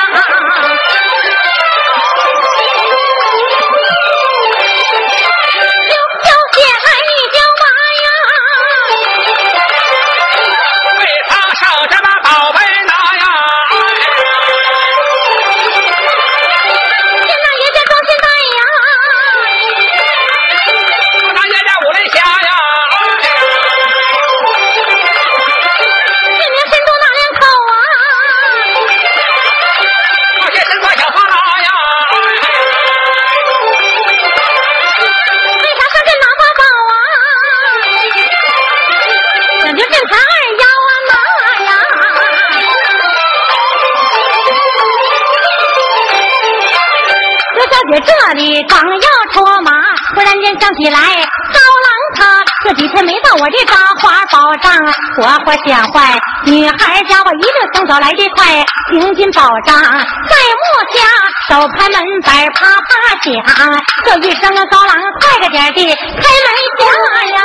[48.39, 49.73] 里刚要出马，
[50.15, 54.73] 忽然间想起来高郎他这几天没到我这扎花宝帐，
[55.17, 56.19] 活活想坏。
[56.45, 60.63] 女孩家伙一定送走来的快，行进宝帐在木
[60.95, 61.03] 下，
[61.49, 62.91] 手拍门板啪啪
[63.23, 63.35] 响，
[64.05, 66.49] 这一声啊高郎快个点的开门
[66.79, 66.85] 下
[67.35, 67.43] 呀！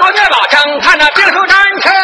[0.00, 2.00] 高月宝正看那兵书战车呀，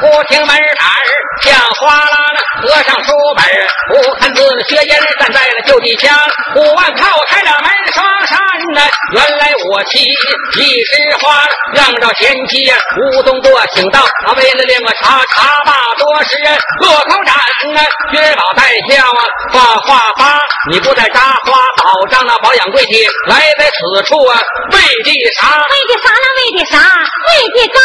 [0.00, 1.00] 不停门胆儿
[1.42, 2.21] 像哗啦
[2.62, 3.44] 啦，合上书本，
[3.88, 6.16] 不看字的薛音站在了旧地墙，
[6.54, 8.38] 五万炮开了门双扇
[8.74, 8.80] 呐。
[9.12, 11.44] 原来我妻一枝花，
[11.74, 12.76] 让着贤妻呀，
[13.14, 16.36] 吴东多请到，啊，为了练我茶茶罢多时，
[16.80, 19.22] 落口斩啊，薛宝在笑啊，
[19.52, 20.38] 画画吧，
[20.70, 24.40] 你不在扎花保障那保养柜体，来在此处啊，
[24.72, 25.48] 为的啥？
[25.48, 26.26] 为的啥呢？
[26.36, 26.78] 为的啥？
[27.26, 27.80] 为的高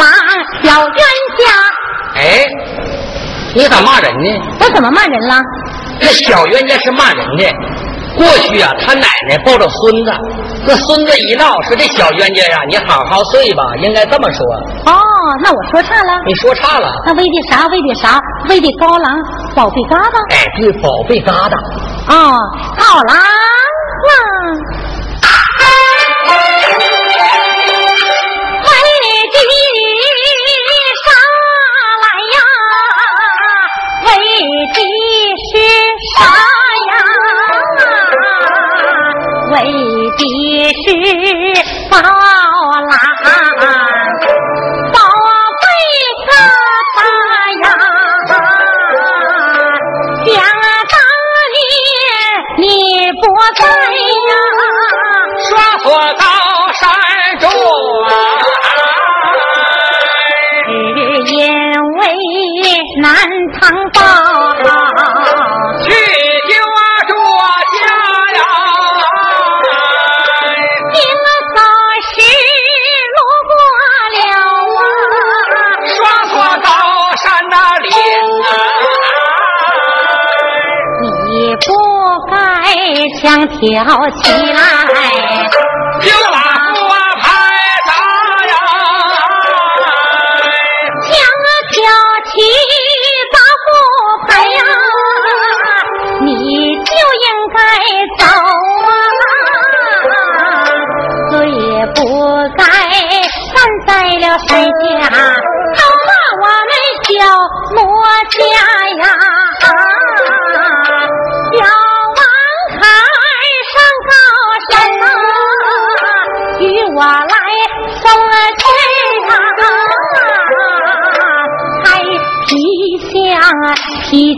[0.00, 0.04] 王
[0.64, 0.98] 小冤
[1.38, 1.70] 家。
[2.16, 2.46] 哎，
[3.54, 4.28] 你咋骂人呢？
[4.60, 5.34] 我怎么骂人了？
[5.98, 7.44] 这小冤家是骂人的。
[8.16, 10.12] 过去啊，他奶奶抱着孙子，
[10.66, 14.44] 这孙子一闹，说这小冤家呀，你好好睡吧，应该这么说。
[14.86, 15.00] 哦，
[15.42, 16.12] 那我说差了。
[16.26, 16.92] 你说差了。
[17.06, 17.66] 那为的啥？
[17.68, 18.20] 为的啥？
[18.48, 19.16] 为的高郎
[19.54, 20.34] 宝贝疙瘩。
[20.34, 21.56] 哎，对，宝贝疙瘩。
[22.08, 22.38] 哦，
[22.76, 23.22] 高郎啊！
[36.88, 36.92] 呀，
[39.52, 39.54] 为
[40.18, 40.20] 的
[40.82, 40.84] 是
[41.90, 42.92] 宝兰，
[44.92, 44.96] 宝
[45.60, 45.64] 贝
[46.26, 46.28] 疙
[46.96, 46.98] 瘩
[47.62, 47.64] 呀，
[50.26, 50.28] 江
[50.90, 50.94] 大
[51.54, 51.58] 林
[52.58, 52.64] 你
[53.20, 53.22] 不
[53.56, 53.60] 在
[54.28, 54.30] 呀，
[55.48, 55.48] 双
[55.82, 55.86] 锁
[56.18, 56.22] 高
[56.78, 56.80] 山
[57.38, 57.44] 中，
[60.94, 60.98] 只
[61.34, 61.38] 因
[61.98, 62.00] 为
[63.00, 63.04] 难
[63.58, 63.60] 藏
[63.92, 63.98] 宝。
[83.60, 84.79] 跳起来，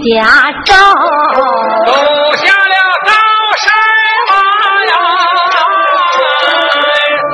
[0.02, 0.20] 皮甲
[0.66, 0.74] 胄，
[1.86, 1.90] 走
[2.34, 2.74] 下了
[3.06, 3.10] 高
[3.62, 3.64] 山
[4.28, 4.32] 马
[4.90, 4.92] 呀，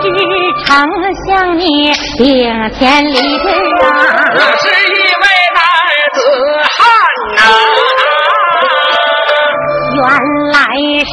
[0.03, 0.05] 只
[0.67, 0.69] 丞
[1.25, 1.27] 相
[1.59, 1.65] 你
[2.19, 2.23] 顶
[2.79, 3.49] 天立地
[3.81, 3.85] 啊。
[4.35, 5.25] 我是一位
[5.57, 5.59] 男
[6.13, 6.17] 子
[6.77, 6.77] 汉
[7.37, 7.41] 呐、
[9.97, 10.05] 原
[10.53, 10.55] 来
[11.09, 11.11] 是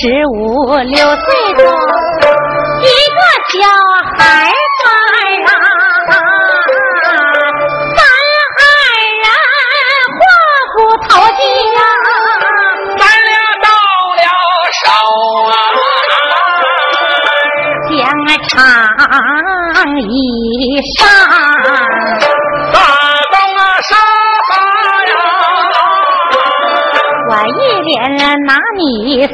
[0.00, 0.34] 十五
[0.72, 1.60] 六岁的
[2.80, 3.20] 一个
[3.52, 3.54] 小
[4.16, 4.24] 孩
[20.18, 21.06] 一上，
[22.72, 22.76] 大
[23.30, 23.90] 东啊沙
[24.48, 24.50] 发
[25.04, 25.12] 呀，
[27.28, 27.50] 我一
[27.82, 27.94] 连
[28.46, 28.80] 拿你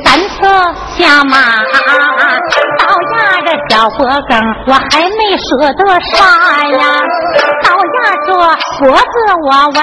[0.02, 0.34] 三次
[0.96, 1.34] 下马，
[2.78, 4.30] 倒压着小脖梗，
[4.66, 6.12] 我还没舍得杀
[6.68, 6.80] 呀，
[7.62, 8.28] 倒压着
[8.80, 9.04] 脖子
[9.44, 9.78] 我问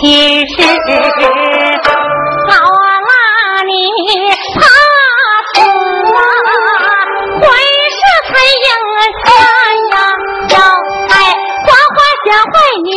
[0.00, 0.02] 其
[0.46, 0.52] 事，
[2.48, 3.12] 好啦
[3.66, 3.72] 你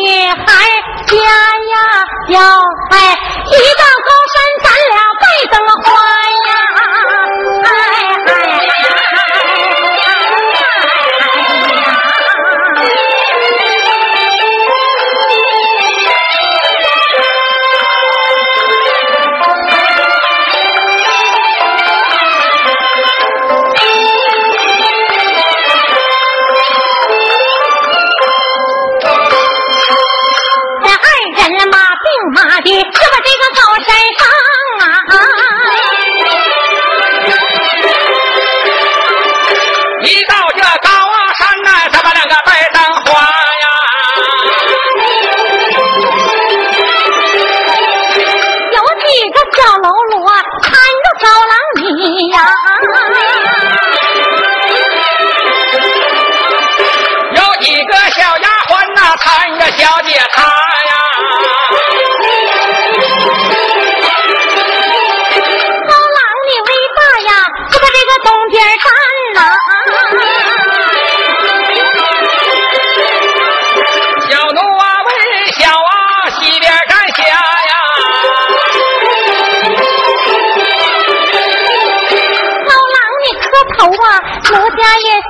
[0.07, 0.45] 女孩
[1.05, 1.75] 家呀，
[2.29, 2.39] 要
[2.91, 3.83] 爱一个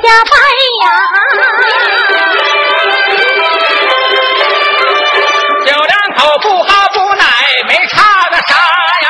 [0.08, 0.36] 家也下拜
[0.84, 0.86] 呀。
[5.66, 7.24] 小两口不好不奶，
[7.68, 7.96] 没差
[8.30, 8.56] 个啥
[9.04, 9.08] 呀。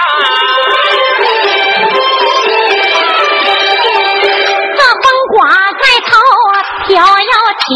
[4.75, 5.37] 这风刮
[5.81, 6.11] 在头
[6.87, 7.05] 飘摇
[7.59, 7.67] 起，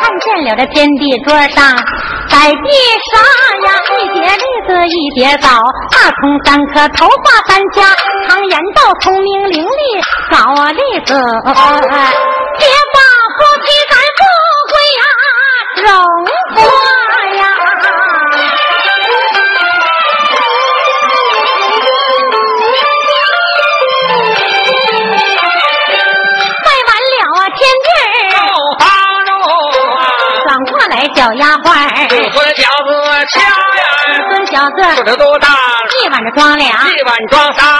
[0.00, 1.58] 看见了这天地桌上
[2.30, 2.56] 摆地
[3.10, 3.14] 上
[3.64, 5.48] 呀，一碟栗子一碟枣，
[5.90, 7.82] 大葱三颗，头发三家，
[8.28, 10.36] 常言道聪明伶俐枣
[10.72, 12.98] 栗子，别把
[13.36, 14.20] 夫妻咱富
[14.70, 15.02] 贵呀
[15.82, 15.86] 荣
[16.54, 16.58] 华
[17.34, 17.40] 呀。
[26.64, 28.38] 拜完了啊，天地儿不
[28.78, 28.84] 帮
[29.24, 29.28] 助
[29.96, 29.98] 啊，
[30.44, 31.66] 转过来，小丫鬟
[32.08, 32.90] 就说饺子
[33.30, 33.80] 掐呀，
[34.30, 35.48] 孙小肚子子多大？
[36.02, 37.78] 一碗的装俩，一碗装仨，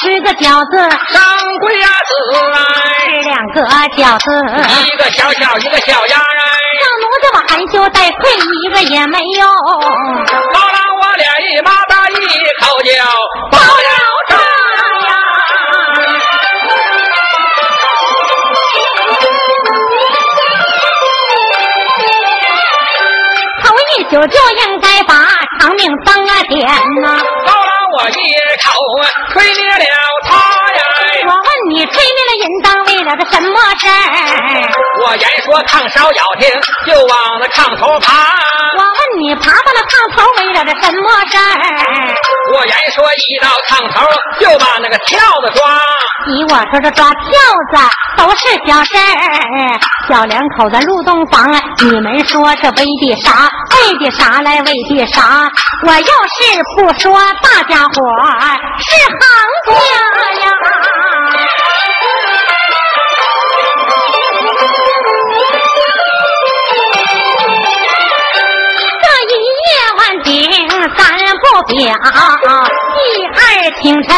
[0.00, 0.78] 吃个饺子
[1.12, 1.20] 上
[1.60, 2.10] 贵呀子
[2.52, 2.56] 来，
[3.04, 4.30] 吃两个饺子，
[4.84, 6.22] 一个小小一个小丫哎，
[6.78, 8.30] 让奴家我含羞带愧，
[8.62, 9.46] 一个也没有。
[10.54, 12.12] 高郎我俩一马大一
[12.60, 12.92] 口就
[13.50, 14.38] 包包了了账
[14.78, 15.10] 账呀。
[23.64, 25.12] 头一宿就应该把
[25.58, 26.64] 长命当啊点
[27.02, 27.20] 呐、
[28.08, 28.20] 一
[28.64, 28.66] 口
[29.32, 29.84] 吹灭了
[30.24, 30.28] 他
[30.74, 30.80] 呀，
[31.26, 32.66] 我问你，吹灭了人当
[33.04, 33.92] 了个什么事儿？
[35.02, 36.46] 我我言说炕烧要听，
[36.86, 38.28] 就往那炕头爬。
[38.76, 41.40] 我问你，爬到了炕头为了个什么事儿？
[42.52, 44.06] 我言说一到炕头
[44.38, 45.80] 就把那个跳子抓。
[46.26, 47.18] 你我说这抓跳
[47.72, 47.78] 子
[48.18, 49.00] 都是小事儿，
[50.08, 51.50] 小两口子入洞房，
[51.84, 53.48] 你们说是为的啥？
[53.72, 54.60] 为的啥来？
[54.62, 55.48] 为的啥？
[55.86, 56.04] 我要是
[56.76, 59.16] 不说，大家伙儿是行
[59.64, 59.74] 家
[60.46, 60.52] 呀。
[71.38, 71.94] 三不表，
[72.94, 73.38] 第二
[73.80, 74.10] 清晨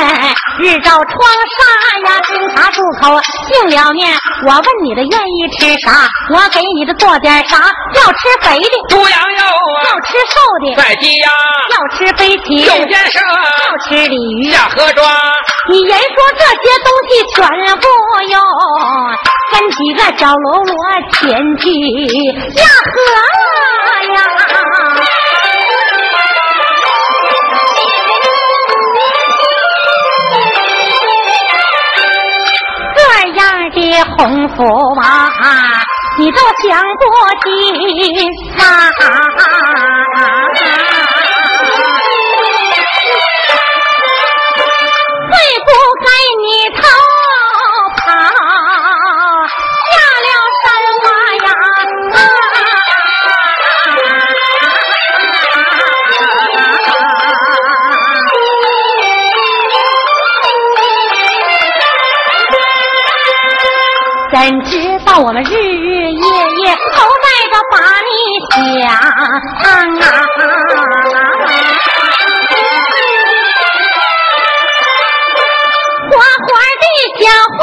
[0.59, 1.13] 日照窗
[1.57, 1.61] 纱
[2.09, 4.17] 呀，清茶漱口净了面。
[4.47, 7.59] 我问你的愿意吃啥，我给你的做点啥。
[7.59, 11.29] 要吃肥的，猪羊肉啊，要吃瘦的，在鸡鸭，
[11.77, 14.51] 要吃飞禽，用箭射，要吃鲤鱼。
[14.51, 15.05] 下河抓。
[15.69, 17.39] 你人说这些东西全
[17.77, 17.87] 不
[18.31, 18.41] 用，
[19.53, 20.73] 跟几个小喽啰
[21.13, 21.65] 前去
[22.57, 22.97] 下河
[24.15, 24.17] 呀。
[33.41, 33.79] 样的
[34.17, 34.63] 红福
[35.01, 35.07] 啊，
[36.19, 36.69] 你都享
[36.99, 37.03] 不
[37.45, 37.49] 尽
[38.59, 38.63] 啊！
[45.31, 45.35] 会
[45.65, 45.69] 不
[46.05, 46.07] 该
[46.43, 46.79] 你逃
[64.33, 66.29] 怎知道我们日日夜
[66.63, 67.77] 夜都在这把
[68.07, 68.11] 你
[68.51, 68.95] 想啊？
[76.11, 76.49] 花花
[76.81, 76.85] 的
[77.19, 77.23] 小
[77.57, 77.59] 红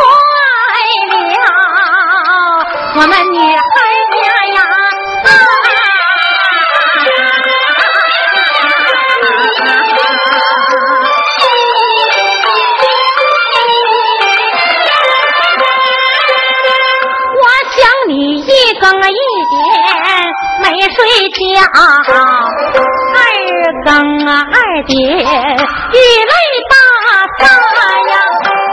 [21.57, 21.63] 呀，
[23.15, 23.19] 二
[23.85, 23.89] 更
[24.27, 25.97] 啊二点雨
[26.29, 26.33] 泪
[26.69, 26.73] 大
[27.39, 27.41] 洒
[28.09, 28.13] 呀。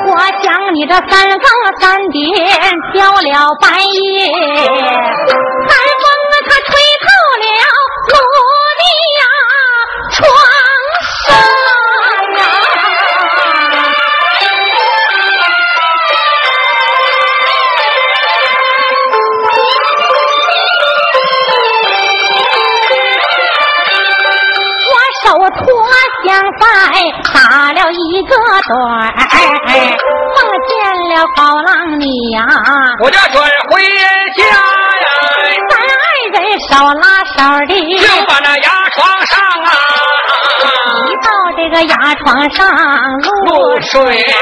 [0.06, 0.12] 我
[0.42, 1.46] 想你这三更
[1.80, 2.22] 三点
[2.94, 3.28] 交了
[3.60, 4.28] 白夜，
[28.24, 29.00] 个盹儿，
[30.34, 30.72] 梦见
[31.10, 31.68] 了好郎
[32.00, 32.04] 你
[32.34, 32.44] 呀，
[33.02, 33.36] 我就准
[33.70, 33.72] 回
[34.36, 35.06] 家呀，
[35.70, 36.36] 咱二人
[36.68, 36.70] 手
[37.00, 38.96] 拉手的，就把那牙床
[39.26, 39.32] 上
[39.64, 39.68] 啊，
[41.06, 42.58] 一到这个牙床上
[43.20, 44.32] 露露水浇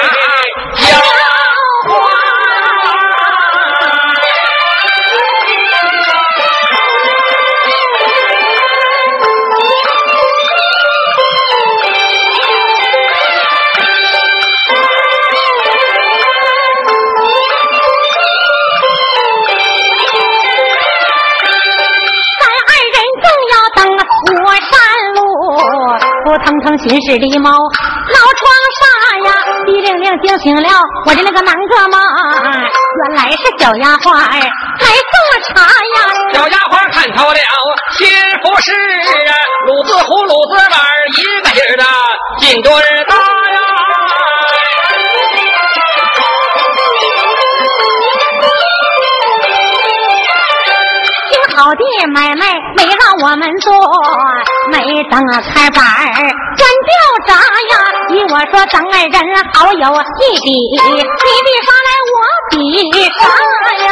[26.83, 28.43] 扑腾腾巡视狸猫，老床
[28.78, 28.83] 上
[29.24, 29.30] 呀，
[29.66, 30.68] 滴铃铃惊醒了
[31.07, 32.03] 我的那个南哥们儿，
[32.99, 35.14] 原来是小丫鬟儿来送
[35.47, 35.97] 茶呀。
[36.33, 37.39] 小丫鬟看透了，
[37.97, 38.09] 心
[38.43, 39.33] 不是啊，
[39.66, 40.74] 鲁子虎鲁子碗
[41.18, 41.85] 一个劲儿的
[42.39, 43.59] 进墩儿大呀。
[51.30, 51.78] 挺好的
[52.12, 53.72] 买卖没让我们做，
[54.73, 55.14] 没等
[55.55, 56.01] 开板儿
[56.57, 56.91] 转调
[57.27, 57.31] 闸
[57.70, 57.75] 呀。
[58.09, 59.20] 依我说，咱二人
[59.53, 61.07] 好有一比，你比
[61.62, 62.16] 啥来，我
[62.51, 62.57] 比
[63.12, 63.20] 啥
[63.85, 63.87] 呀？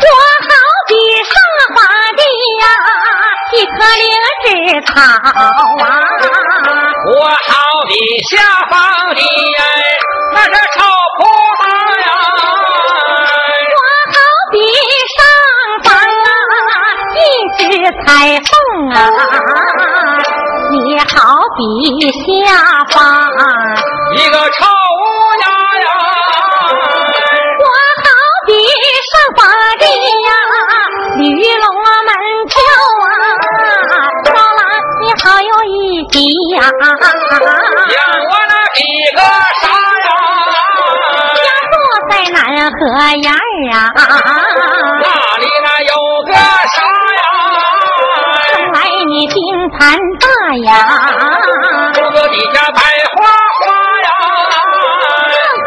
[0.00, 0.06] 我
[0.40, 0.48] 好
[0.88, 0.92] 比
[1.22, 1.32] 上
[1.74, 1.76] 花
[2.16, 2.20] 地
[2.62, 2.64] 呀，
[3.52, 4.02] 一棵灵
[4.44, 4.48] 芝
[4.86, 5.28] 草啊。
[7.06, 7.36] 我好
[7.86, 7.92] 比
[8.30, 8.32] 下
[8.70, 8.72] 方
[9.14, 9.62] 的哎，
[10.32, 10.80] 那是臭
[11.18, 11.20] 葡
[14.54, 14.60] 地
[15.16, 15.18] 上
[15.82, 16.30] 房啊，
[17.16, 17.18] 一
[17.58, 17.66] 只
[18.06, 18.06] 彩
[18.38, 18.54] 凤
[18.90, 18.94] 啊，
[20.70, 21.60] 你好比
[22.12, 22.22] 下
[22.90, 22.94] 方
[24.14, 25.02] 一个臭乌
[25.40, 25.44] 鸦
[25.80, 25.88] 呀，
[27.58, 27.62] 我
[27.98, 28.06] 好
[28.46, 28.48] 比
[29.10, 29.42] 上房
[29.80, 29.82] 的
[30.22, 30.30] 呀，
[31.18, 31.22] 绿
[31.56, 31.66] 龙
[32.06, 32.08] 门
[32.46, 32.54] 跳
[33.02, 33.10] 啊，
[34.36, 34.62] 猫啦
[35.02, 35.74] 你好有一
[36.12, 36.14] 比
[36.54, 36.78] 呀、我
[38.48, 38.78] 那比
[39.16, 39.18] 个
[39.60, 39.64] 啥
[40.04, 40.06] 呀？
[41.34, 41.74] 家住
[42.08, 42.38] 在南
[42.70, 42.78] 河
[43.16, 43.36] 沿儿
[43.72, 43.78] 啊。
[49.26, 49.36] 金
[49.70, 50.70] 盘大呀，
[51.92, 52.80] 桌子底下摆
[53.14, 53.16] 花
[53.60, 53.62] 花
[54.00, 54.08] 呀，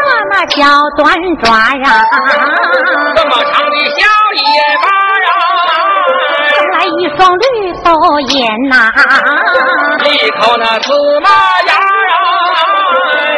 [0.03, 0.57] 个个那小
[0.97, 1.01] 短
[1.41, 1.45] 爪
[1.83, 1.85] 呀，
[3.15, 3.97] 这么长的小
[4.33, 4.37] 尾
[4.81, 4.85] 巴
[5.25, 5.29] 呀，
[6.53, 7.43] 生来一双绿
[7.83, 7.87] 豆
[8.19, 8.35] 眼
[8.69, 8.73] 呐，
[10.05, 10.87] 一口那芝
[11.23, 11.27] 麻
[11.67, 12.13] 芽呀，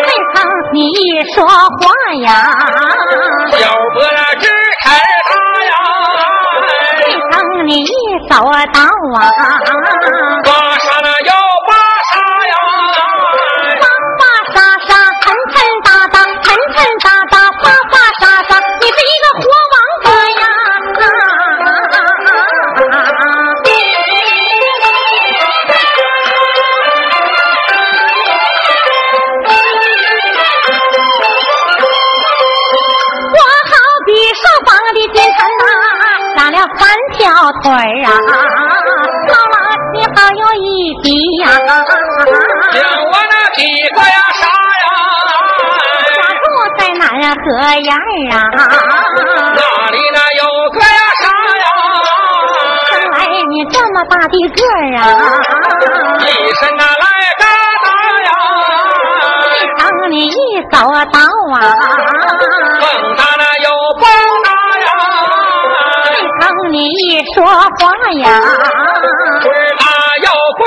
[0.03, 0.38] 没曾
[0.74, 0.99] 你一
[1.34, 1.53] 说话
[2.22, 2.28] 呀，
[3.51, 3.57] 小
[3.93, 5.18] 脖子直抻它呀，没曾
[7.70, 7.88] 你一
[8.28, 8.36] 走
[8.74, 8.82] 到
[9.13, 9.30] 啊，
[47.50, 47.97] 南河沿儿
[48.32, 50.86] 啊，哪里那有个呀
[51.20, 51.26] 啥
[51.58, 51.66] 呀，
[52.91, 53.16] 生来
[53.50, 55.02] 你这么大的个儿啊，
[56.20, 56.22] 一
[56.54, 57.06] 身那来
[57.39, 57.41] 疙
[57.84, 57.88] 瘩
[58.26, 58.30] 呀，
[59.80, 59.82] 当
[60.12, 60.78] 你一走
[61.12, 61.18] 道
[61.56, 61.62] 啊，
[62.80, 62.84] 蹦
[63.16, 64.04] 跶那有蹦
[64.43, 64.47] 跶
[64.86, 64.88] 呀，
[66.39, 67.58] 当你一说话
[68.20, 68.28] 呀，
[69.41, 69.82] 龟它
[70.22, 70.62] 有龟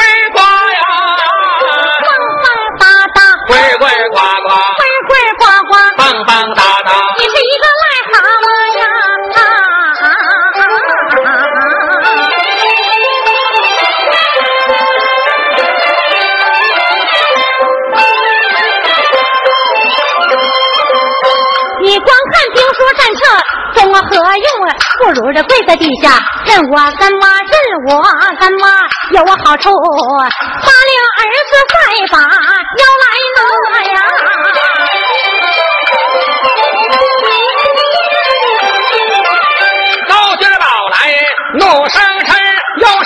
[25.12, 27.54] 如这跪在地下，认我干妈，认
[27.86, 28.02] 我
[28.40, 28.66] 干妈，
[29.10, 29.68] 有我好处。
[29.70, 31.74] 八令儿子再
[32.10, 33.04] 把腰来
[33.36, 33.38] 拿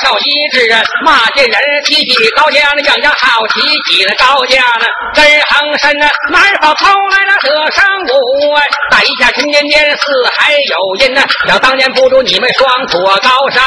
[0.07, 0.71] 右手一指，
[1.05, 8.63] 骂见人提起高将，样样好奇起了高将呢，真横身呢，哪好偷来了得上武啊？
[8.93, 13.63] 在下陈年年四海有音呐，想当年不如你们双锁高山，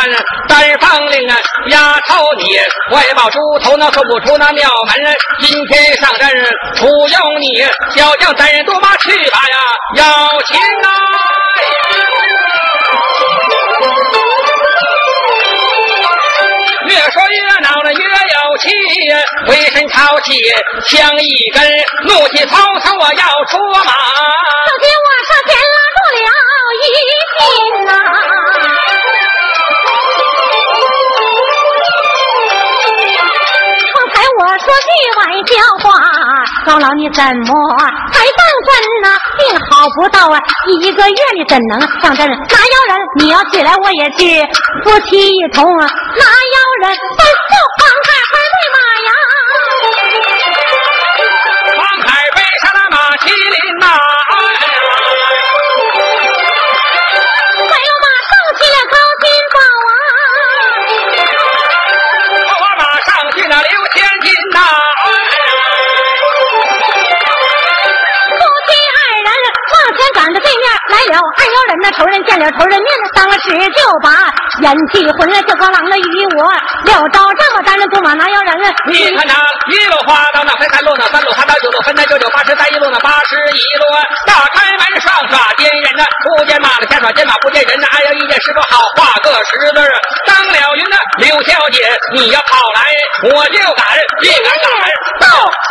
[0.47, 1.37] 单方令啊，
[1.67, 2.45] 丫头你
[2.93, 4.95] 怀抱猪头那送不出那庙门，
[5.41, 6.29] 今天上阵
[6.75, 7.61] 楚用你
[7.95, 9.57] 小将单人多马去吧呀，
[9.97, 11.18] 要擒呐！
[16.89, 18.69] 越说越恼了，越有气，
[19.45, 20.33] 回身抄起
[20.87, 21.61] 枪一根，
[22.07, 23.93] 怒气冲冲，我要出马。
[24.65, 26.27] 就见我上前拉住了
[26.73, 26.83] 一
[27.37, 27.45] 心
[27.85, 27.91] 呐、
[33.93, 35.49] 方才我说句玩笑
[35.83, 35.87] 话，
[36.65, 37.51] 高老你怎么
[38.11, 38.69] 才半分
[39.03, 39.07] 呢？
[39.37, 40.35] 病好不到啊，
[40.79, 42.27] 一个月你怎能上阵？
[42.27, 44.41] 拿药人，你要起来我也去，
[44.83, 49.09] 夫妻一同啊，拿药人奔赴黄海海对马呀！
[51.75, 53.85] 黄海背上了马麒麟呐、
[57.67, 59.57] 快有马上去了高金宝
[59.89, 59.91] 啊！
[62.61, 64.57] 我马上去了刘千金呐、
[68.31, 69.27] 夫妻二人
[69.73, 74.09] 往前赶着对面来了，二妖人那仇人见了仇人面，当时就把
[74.61, 76.43] 演戏混了，就光狼了与我
[76.85, 79.33] 了招，这么单人独马拿妖人啊，你看那
[79.71, 83.85] 一路花到那分三路，那三路花到九路，分那九九八十，三一路那八十一路，
[84.27, 89.91] 大开门上耍奸人呐，不见马的下耍奸马，不见人呐，哎呀，一见十个好画个十字儿，
[90.27, 91.79] 当了云呐，刘小姐，
[92.13, 93.85] 你要跑来，我就赶，
[94.21, 94.71] 一赶赶
[95.19, 95.27] 到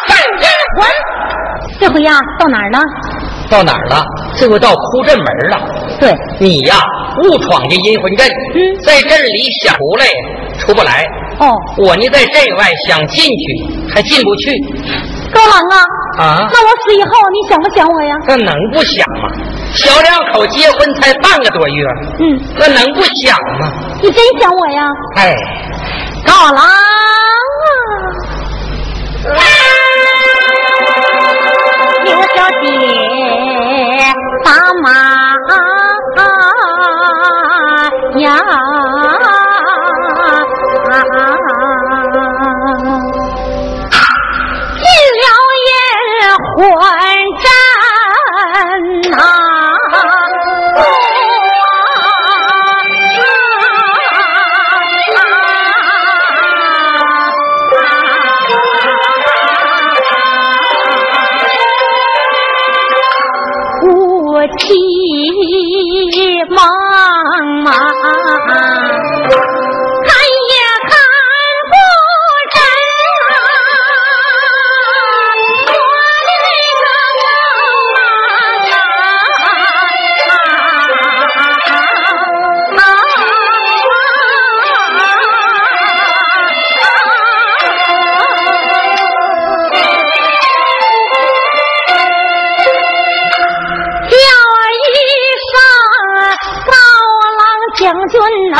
[0.09, 0.89] 三天魂！
[1.81, 2.81] 这回呀，到哪儿了？
[3.51, 4.05] 到哪儿了？
[4.37, 5.59] 这回到哭镇门了。
[6.01, 6.77] 对，你呀，
[7.23, 10.07] 误闯进阴魂阵，嗯在镇里想出来，
[10.59, 11.05] 出不来。
[11.39, 13.43] 哦，我呢，在镇外想进去，
[13.95, 14.53] 还进不去。
[15.33, 15.77] 高郎啊，
[16.19, 18.17] 啊，那我死以后你想不想我呀？
[18.27, 19.29] 那能不想吗？
[19.75, 21.85] 小两口结婚才半个多月，
[22.21, 23.71] 嗯，那能不想吗？
[24.03, 24.83] 你真想我呀？
[25.17, 25.37] 哎，
[26.27, 26.67] 高郎啊！
[32.05, 32.67] 刘小姐，
[34.45, 34.53] 打
[34.83, 35.28] 马
[38.29, 38.88] 啊！
[97.89, 98.21] 将军
[98.53, 98.59] 呐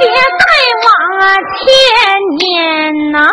[0.00, 0.44] 别再
[0.80, 0.88] 往
[1.52, 1.66] 前
[2.38, 3.28] 撵呐。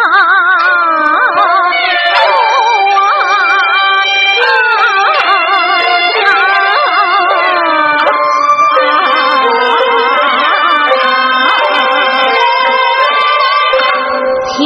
[14.58, 14.60] 前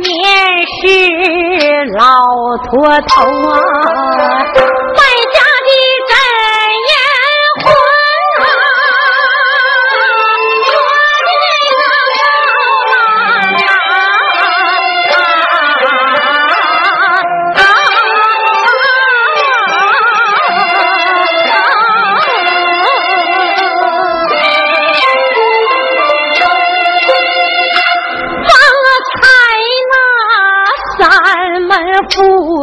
[0.00, 0.08] 面
[0.72, 0.80] 是
[1.98, 2.00] 老
[2.64, 3.12] 驼头
[3.50, 4.77] 啊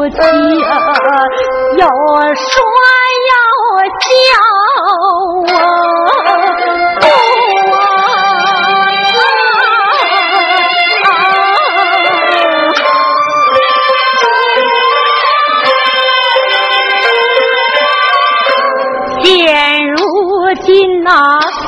[0.10, 0.20] 家
[1.78, 1.84] 又
[2.36, 2.51] 说
[3.28, 3.34] 又
[4.01, 5.60] 叫啊，
[19.24, 19.97] 现 如
[20.62, 21.12] 今那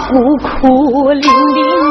[0.09, 1.86] 孤苦伶仃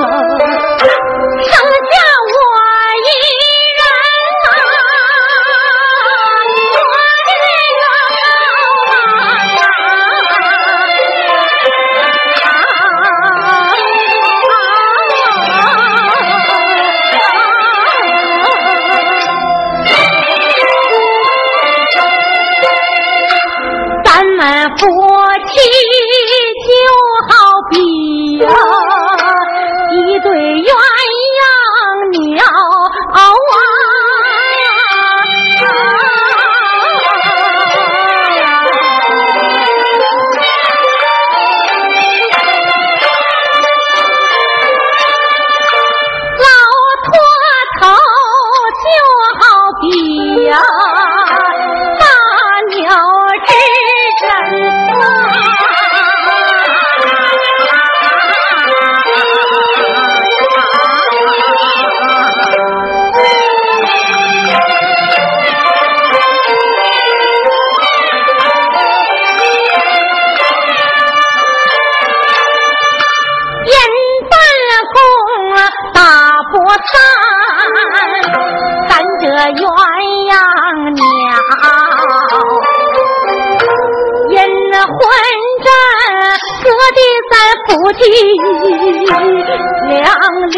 [89.88, 90.05] 两
[90.53, 90.57] 离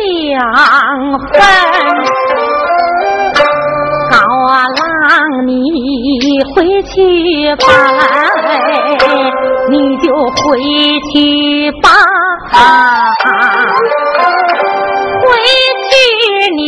[0.00, 0.38] 两
[1.32, 1.32] 分，
[4.10, 4.16] 高
[4.50, 4.76] 郎
[5.46, 5.52] 你
[6.54, 6.94] 回去
[7.56, 7.66] 吧，
[9.70, 10.42] 你就回
[11.12, 11.14] 去
[11.80, 11.86] 吧，
[15.20, 15.26] 回
[15.84, 15.90] 去
[16.56, 16.58] 你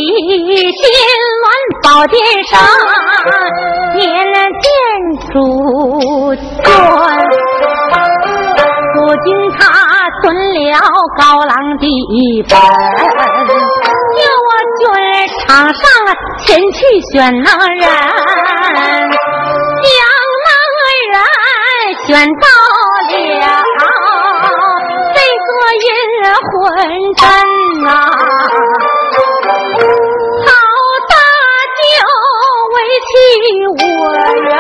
[0.73, 0.83] 金
[1.43, 1.45] 銮
[1.83, 2.53] 宝殿上
[3.95, 4.01] 面
[4.63, 4.65] 见
[5.33, 5.35] 主
[6.35, 6.65] 君，
[8.95, 9.27] 不仅
[9.59, 9.86] 他。
[10.27, 10.75] 吞了
[11.17, 11.87] 高郎的
[12.49, 12.59] 本，叫
[14.43, 14.83] 我军
[15.39, 15.81] 场上
[16.41, 17.89] 前去选那人，将
[20.43, 20.47] 那
[21.13, 21.15] 人
[22.09, 22.45] 选到
[23.07, 23.11] 了，
[25.15, 25.49] 这个
[25.87, 25.89] 阴
[26.43, 26.51] 魂
[27.15, 27.23] 阵
[27.85, 27.89] 呐，
[30.43, 30.51] 好
[31.09, 31.15] 大
[31.79, 31.81] 就
[32.75, 33.09] 为起
[33.79, 33.81] 我
[34.51, 34.53] 呀，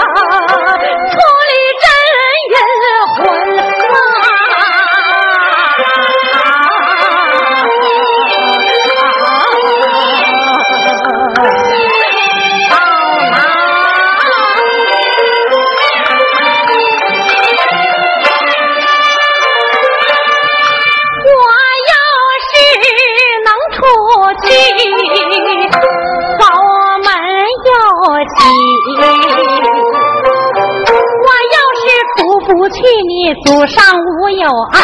[33.45, 34.81] 祖上无有恩，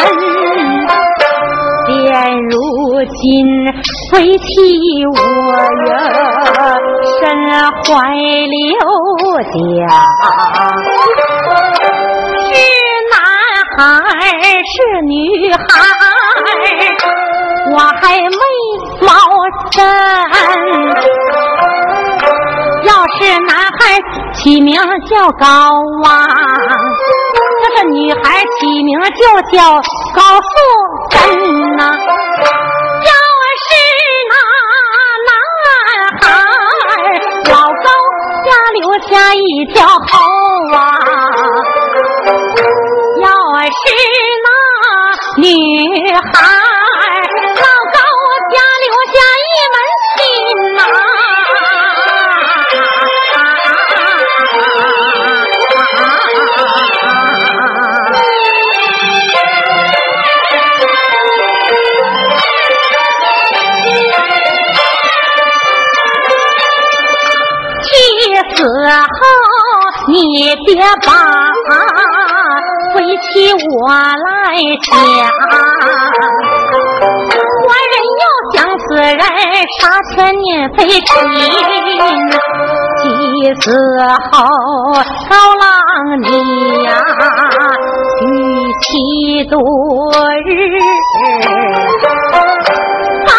[1.87, 1.93] 现
[2.49, 2.55] 如
[3.21, 3.21] 今
[4.13, 4.43] 为妻
[5.05, 5.15] 我
[5.89, 5.91] 呀，
[7.19, 7.21] 身
[7.83, 8.55] 怀六
[9.43, 9.51] 甲，
[12.49, 12.51] 是
[13.11, 13.15] 男
[13.77, 13.77] 孩
[14.63, 14.73] 是
[15.07, 15.13] 女
[15.53, 15.57] 孩，
[17.71, 18.27] 我还没
[19.01, 19.07] 毛
[19.71, 19.75] 身。
[22.83, 23.79] 要是男孩
[24.33, 24.75] 起名
[25.09, 25.45] 叫高
[26.03, 26.11] 王，
[27.75, 29.21] 这女孩起名就
[29.57, 29.81] 叫
[30.13, 30.47] 高素
[31.09, 31.17] 贞
[31.75, 31.81] 呐。
[31.97, 33.11] 要
[33.63, 33.67] 是
[34.29, 34.33] 那
[35.27, 35.31] 男
[36.21, 36.23] 孩
[37.49, 37.87] 老高
[38.45, 39.97] 家留下一条后
[40.75, 40.77] 啊，
[43.21, 43.27] 要
[43.63, 43.73] 是
[44.43, 44.47] 那
[45.41, 45.47] 女
[46.13, 46.23] 孩。
[49.73, 49.82] 后
[70.13, 70.21] 你
[70.63, 70.75] 别
[71.07, 71.09] 把
[72.93, 74.29] 为妻我来
[74.83, 74.87] 讲，
[77.63, 79.17] 官人要想此人
[79.79, 79.81] 杀
[80.13, 80.45] 千年
[80.77, 81.01] 非亲，
[83.01, 83.03] 几
[83.59, 83.65] 死
[84.29, 84.33] 后
[85.27, 85.65] 高郎
[86.21, 86.27] 你
[86.83, 87.25] 呀、啊，
[88.21, 88.23] 与
[88.81, 88.85] 妻
[89.49, 89.51] 度
[90.45, 90.47] 日。
[93.25, 93.31] 高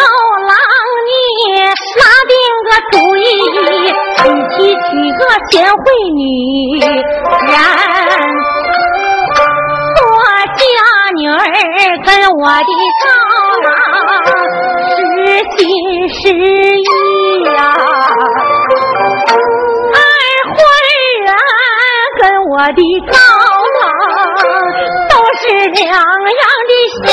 [0.43, 0.53] 郎
[1.07, 1.09] 你
[2.01, 2.35] 拿定
[2.67, 3.23] 个主意。
[4.23, 4.79] 一起娶
[5.19, 5.83] 个贤惠
[6.15, 6.21] 女
[6.81, 6.85] 人，
[9.97, 9.99] 做
[10.55, 10.63] 家
[11.17, 11.33] 女儿
[12.05, 12.09] 跟
[12.39, 12.71] 我的
[13.03, 13.07] 高
[13.65, 13.69] 郎
[14.97, 14.97] 实
[15.57, 15.59] 心
[16.09, 16.15] 实
[16.79, 16.83] 意
[17.55, 17.59] 呀。
[19.93, 19.99] 二
[20.55, 20.57] 婚
[21.25, 21.27] 人
[22.21, 23.15] 跟我的高
[23.81, 23.83] 郎
[25.11, 25.43] 都是
[25.83, 26.01] 两样
[26.69, 27.05] 的心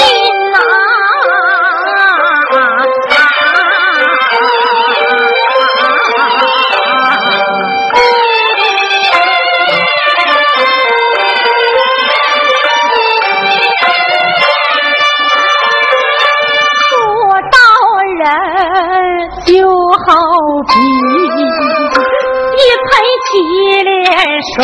[24.42, 24.58] 水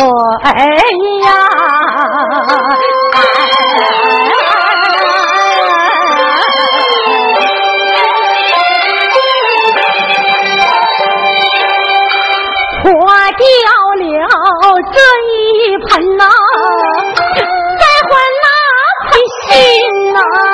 [1.22, 1.28] 呀，
[12.82, 12.90] 破
[13.36, 13.44] 掉
[13.96, 14.04] 了
[14.92, 15.30] 这一
[15.86, 16.22] 盆呐，
[17.34, 18.10] 再换
[18.42, 18.46] 那
[19.08, 19.12] 盆
[19.46, 19.48] 新
[20.12, 20.47] 呐。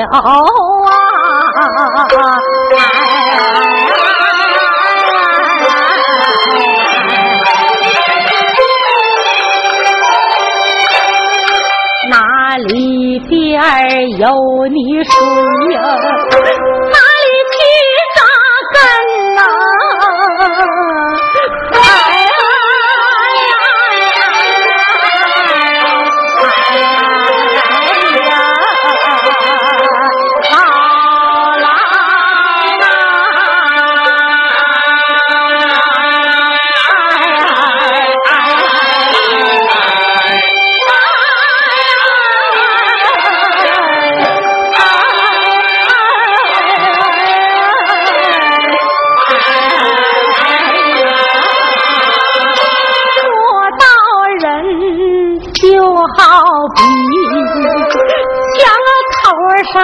[0.00, 0.42] 啊，
[12.10, 13.60] 哪里边
[14.18, 14.28] 有
[14.68, 15.14] 你水
[15.74, 15.80] 呀？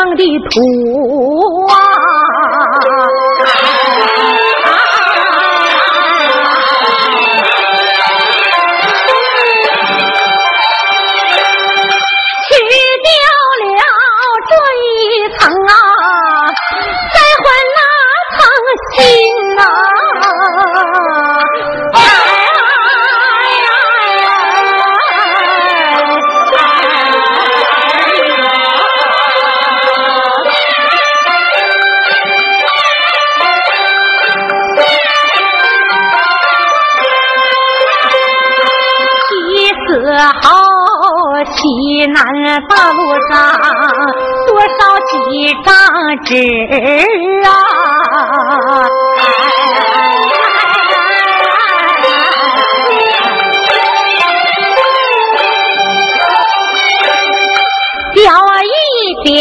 [0.09, 0.98] 上的土
[41.45, 42.25] 西南
[42.69, 43.33] 大路上
[44.47, 45.69] 多少几张
[46.25, 46.35] 纸
[47.45, 47.49] 啊？
[58.15, 58.25] 表
[58.63, 58.67] 一
[59.23, 59.39] 表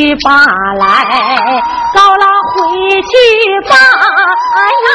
[0.00, 0.32] 去吧，
[0.78, 0.86] 来，
[1.94, 2.56] 高老回
[3.02, 3.12] 去
[3.68, 3.76] 吧
[4.64, 4.88] 呀！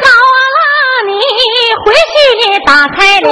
[0.00, 0.06] 高
[0.54, 0.58] 老，
[1.06, 1.10] 你
[1.84, 1.84] 回
[2.14, 2.14] 去
[2.64, 3.28] 打开了，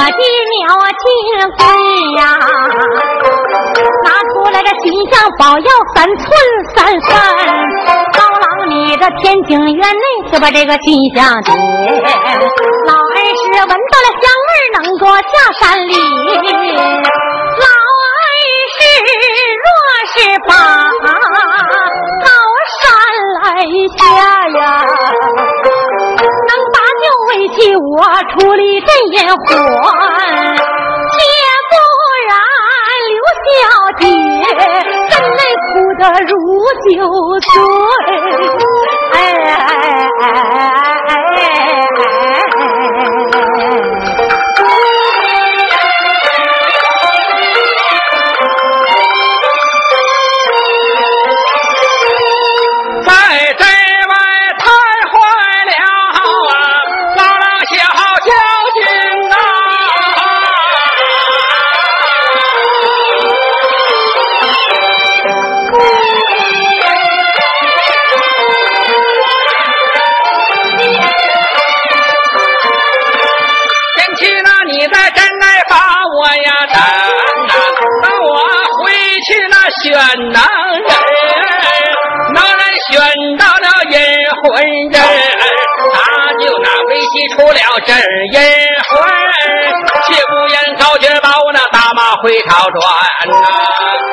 [0.00, 0.64] 我的妙
[0.96, 1.04] 金
[1.58, 1.60] 龟
[2.16, 2.22] 呀，
[4.02, 6.24] 拿出来个金香宝药三寸
[6.74, 7.08] 三分，
[8.14, 11.54] 高郎你这天井院内就把这个金香点。
[12.86, 15.28] 老二是闻到了香味能过下
[15.60, 15.92] 山里，
[17.60, 17.66] 老
[18.00, 18.16] 二
[18.72, 18.78] 是
[19.60, 19.68] 若
[20.14, 20.16] 是
[20.48, 20.50] 把
[22.24, 22.28] 高
[22.80, 22.82] 山
[23.42, 23.44] 来
[23.98, 24.00] 下
[24.48, 24.64] 呀。
[27.90, 27.98] 我
[28.30, 29.40] 处理真烟火，
[31.18, 31.26] 也
[31.70, 31.72] 不
[32.28, 32.30] 然
[33.08, 33.50] 刘小
[33.98, 34.02] 姐
[35.10, 35.68] 怎奈哭
[35.98, 36.32] 得如
[36.78, 36.88] 酒
[37.40, 37.52] 醉？
[39.12, 39.58] 哎哎
[40.22, 40.24] 哎
[87.40, 87.96] 为妻出了真
[88.32, 88.36] 阴
[88.88, 88.92] 婚，
[90.04, 92.82] 岂不言高举把我那大马回朝转
[93.28, 93.32] 呐，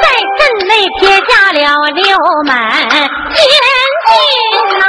[0.02, 0.06] 在
[0.38, 1.60] 镇内撇下了
[1.92, 2.56] 六门
[2.90, 4.16] 千金
[4.80, 4.84] 呐。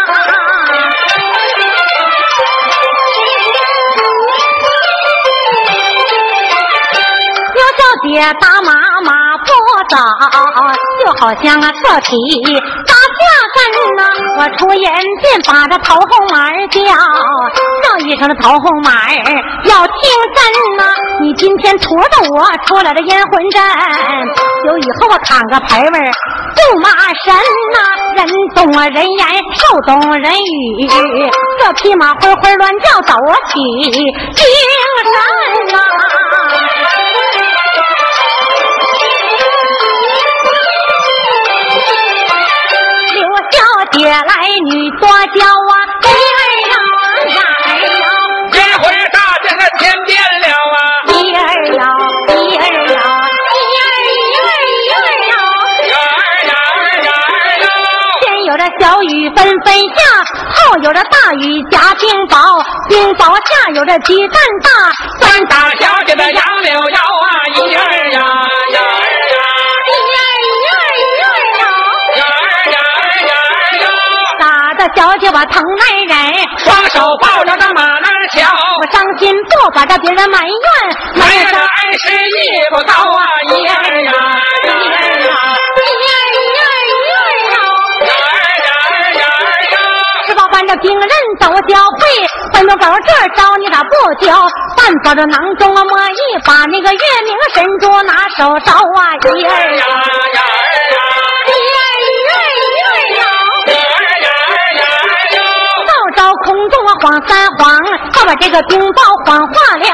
[7.55, 8.09] 刘小姐
[8.41, 8.73] 打妈
[9.03, 9.47] 妈不
[9.89, 9.97] 早，
[11.05, 12.11] 就好像啊侧起
[12.87, 13.21] 打架
[13.55, 13.59] 根
[13.97, 14.01] 呐。
[14.39, 14.87] 我出言
[15.23, 16.09] 便把这头红
[16.39, 16.79] 马叫，
[17.83, 19.15] 叫一声的头红马儿
[19.65, 19.99] 要听
[20.37, 20.95] 真呐。
[21.21, 23.61] 你今天驮着我出了这阴魂阵，
[24.67, 25.99] 有以后我扛个牌位
[26.55, 26.91] 驸马
[27.25, 27.35] 神
[27.75, 27.79] 呐，
[28.15, 28.25] 人
[28.55, 30.89] 懂啊人言，兽懂人语，
[31.59, 33.15] 这匹马会会乱叫走
[33.49, 33.59] 起
[33.91, 34.47] 精
[34.95, 35.19] 神呐。
[43.15, 43.57] 刘小
[43.91, 44.33] 姐来
[44.71, 45.45] 女多娇
[60.89, 64.71] 有这大雨夹冰雹，冰雹下有这鸡蛋大，
[65.21, 68.21] 三大小姐的杨柳腰啊，一儿呀
[68.73, 69.39] 呀儿呀。
[74.97, 76.17] 小姐我疼爱人，
[76.65, 80.57] 双手抱着那马兰桥，我伤心不把这别人埋怨，
[81.15, 83.27] 埋怨那恩师艺不高啊！
[83.53, 83.67] 一
[90.79, 91.09] 十八班的兵人
[91.41, 91.99] 都教会，
[92.53, 93.91] 分钟走这招你咋不
[94.25, 94.49] 教？
[94.77, 99.11] 半包着囊中啊摸一把那个月明神珠，拿手招啊！
[99.35, 100.45] 一二呀，呀儿呀。
[106.45, 107.81] 空中啊晃三晃，
[108.13, 109.87] 他把这个冰雹晃化了。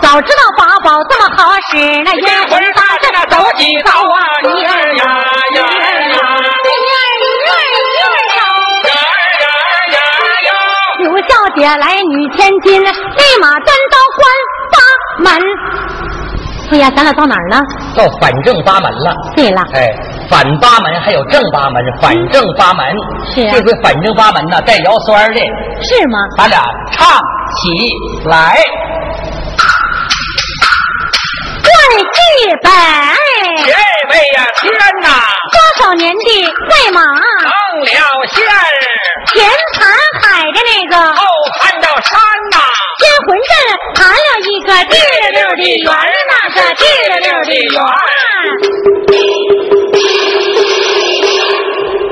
[0.00, 4.18] 早知道八宝这么好使，那冤魂大阵那走几遭啊！
[11.62, 14.26] 下来女千金，立马单刀关
[14.72, 15.42] 八门。
[16.72, 17.60] 哎呀，咱俩到哪儿了？
[17.94, 19.14] 到反正八门了。
[19.36, 19.86] 对了，哎，
[20.28, 22.84] 反八门还有正八门，反正八门。
[23.34, 25.38] 是啊这回反正八门呢，带摇酸的，
[25.82, 26.18] 是吗？
[26.36, 26.60] 咱俩
[26.90, 27.06] 唱
[27.56, 28.56] 起来。
[32.32, 32.72] 万戏本，
[33.66, 33.70] 这
[34.08, 34.72] 位呀，天
[35.02, 35.06] 哪，
[35.52, 36.24] 多少年的
[36.68, 37.02] 快马，
[37.84, 38.50] 成了仙儿，
[39.26, 40.96] 前盘海的那个。
[41.12, 41.20] 后
[41.58, 42.18] 攀到山
[42.50, 42.56] 呐，
[42.98, 43.52] 天魂阵
[43.94, 44.16] 盘了
[44.48, 47.86] 一个滴溜溜的圆儿，那个滴溜溜的圆儿。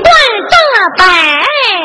[0.03, 0.07] 断
[0.51, 0.53] 正
[0.97, 1.03] 北，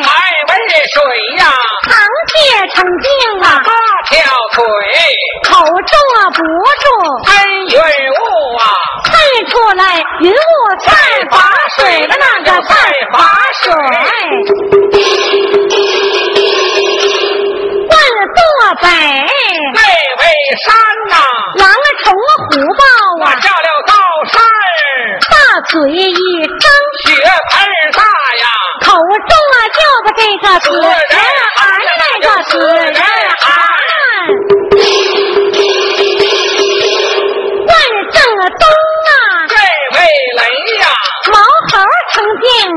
[0.03, 0.09] 海
[0.49, 0.53] 为
[0.93, 0.95] 水
[1.39, 1.43] 呀，
[1.89, 1.89] 螃
[2.28, 2.34] 蟹
[2.74, 3.07] 成精
[3.43, 3.72] 啊，八
[4.11, 4.14] 条
[4.53, 4.62] 腿，
[5.45, 6.43] 口中啊不
[6.84, 6.87] 住，
[10.20, 10.34] 云雾
[10.82, 10.86] 菜
[11.30, 12.74] 法水的那个菜
[13.12, 13.16] 法
[13.62, 13.64] 水。
[17.88, 17.94] 万
[18.34, 18.40] 座
[18.82, 18.84] 北，
[19.74, 19.80] 那
[20.18, 20.22] 位
[20.64, 20.66] 山
[21.09, 21.14] 呐，
[21.59, 22.82] 狼啊虫啊虎豹
[23.20, 23.92] 我啊，照了道
[24.32, 24.34] 山，
[25.30, 25.34] 大
[25.68, 26.64] 嘴一张，
[27.04, 27.07] 血
[27.50, 27.52] 盆
[27.92, 28.44] 大呀，
[28.80, 31.14] 口中啊就把这个死人
[31.54, 31.59] 喊
[31.98, 32.95] 那个死人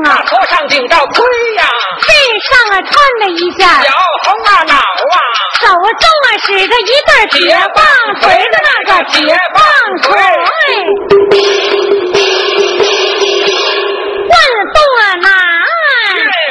[0.04, 1.24] 啊，头上顶着盔
[1.56, 1.64] 呀，
[2.00, 2.08] 身
[2.48, 3.90] 上啊穿了一件，小
[4.22, 4.80] 红啊脑啊，
[5.60, 7.38] 手中啊使着一对铁
[7.74, 7.84] 棒
[8.20, 9.14] 锤的那个铁
[9.52, 9.62] 棒
[10.02, 10.08] 锤。
[14.28, 14.32] 万
[14.72, 15.28] 洞啊南，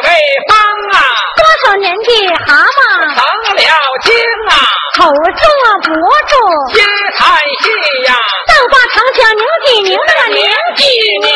[0.03, 0.11] 这位
[0.47, 0.51] 方
[0.93, 0.95] 啊，
[1.37, 2.05] 多少年的
[2.45, 2.79] 蛤蟆，
[3.15, 3.17] 成
[3.55, 3.59] 了
[4.03, 4.07] 精
[4.49, 4.51] 啊，
[4.97, 5.87] 口中啊不
[6.29, 6.33] 住，
[6.73, 6.77] 金
[7.17, 7.19] 叹
[7.61, 7.63] 息
[8.05, 8.09] 呀，
[8.47, 10.37] 正把长枪拧几拧那个拧
[10.75, 10.83] 几
[11.23, 11.27] 拧。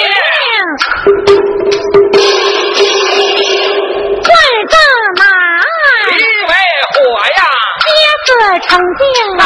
[8.75, 8.79] 那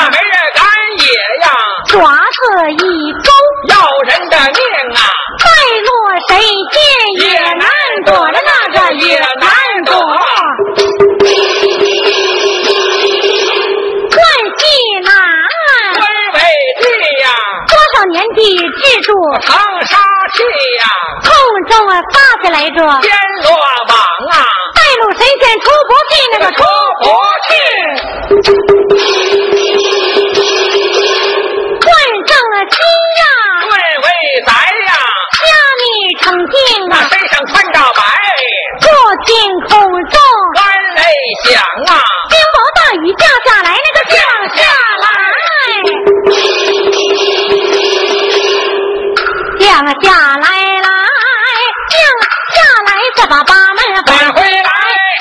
[0.09, 0.63] 没人敢
[0.99, 1.03] 也
[1.43, 1.51] 呀，
[1.87, 2.39] 爪子
[2.71, 3.29] 一勾，
[3.67, 4.61] 要人的命
[4.95, 5.01] 啊，
[5.43, 5.45] 败
[5.83, 5.89] 落
[6.29, 6.31] 谁
[6.71, 6.79] 见
[7.19, 7.67] 也难
[8.05, 9.51] 躲着那个也难
[9.85, 9.91] 躲。
[14.15, 14.19] 万
[14.55, 14.63] 济
[15.03, 15.11] 南，
[15.93, 15.99] 尊
[16.33, 16.39] 为
[16.79, 16.83] 帝
[17.21, 17.27] 呀，
[17.67, 19.11] 多少年的制度，
[19.41, 19.45] 长
[19.85, 19.91] 沙
[20.33, 20.37] 去
[20.77, 20.81] 呀，
[21.21, 21.29] 空
[21.69, 23.13] 中啊发下来着，天
[23.43, 23.59] 罗网
[24.31, 24.35] 啊，
[24.73, 26.63] 带路神仙出不去，那个出
[27.01, 27.05] 不
[28.63, 28.76] 去。
[39.67, 39.77] 空
[40.09, 40.17] 中，
[40.55, 40.63] 干
[40.95, 41.01] 泪
[41.45, 44.17] 响啊，冰雹大雨降下来，那个降
[44.55, 44.59] 下
[45.03, 45.05] 来，
[49.59, 49.67] 降
[50.01, 50.05] 下
[50.37, 50.45] 来
[50.81, 50.89] 来，
[51.91, 51.95] 降
[52.53, 54.71] 下来，再把八门返回来，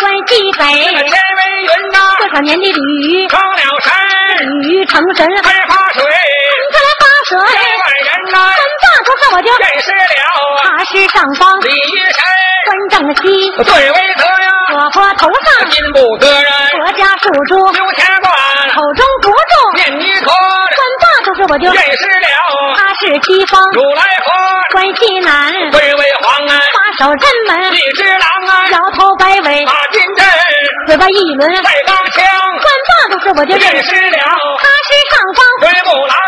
[0.00, 3.92] 关西北，天为云呐，多少年的鲤鱼成了神，
[4.62, 6.02] 鱼成神，开发水，
[6.72, 10.00] 出来发这水，万人呐，三大出事我就认识了
[10.88, 12.22] 是上方，李神，
[12.66, 18.32] 关正西，最为德呀，我佛头上心不得人，国家属猪，九天官，
[18.70, 22.28] 口中不住，面泥可三大出事我就认识了，
[22.76, 24.30] 他是西方，如来佛，
[24.72, 30.24] 关西南，最为皇啊，把手镇门，一只狼啊，摇头摆尾，马金阵，
[30.86, 32.24] 嘴巴一轮，带钢枪，
[32.62, 34.18] 三大出事我就认识，了，
[34.62, 35.44] 他是上方。
[35.62, 36.25] 对木狼啊，关正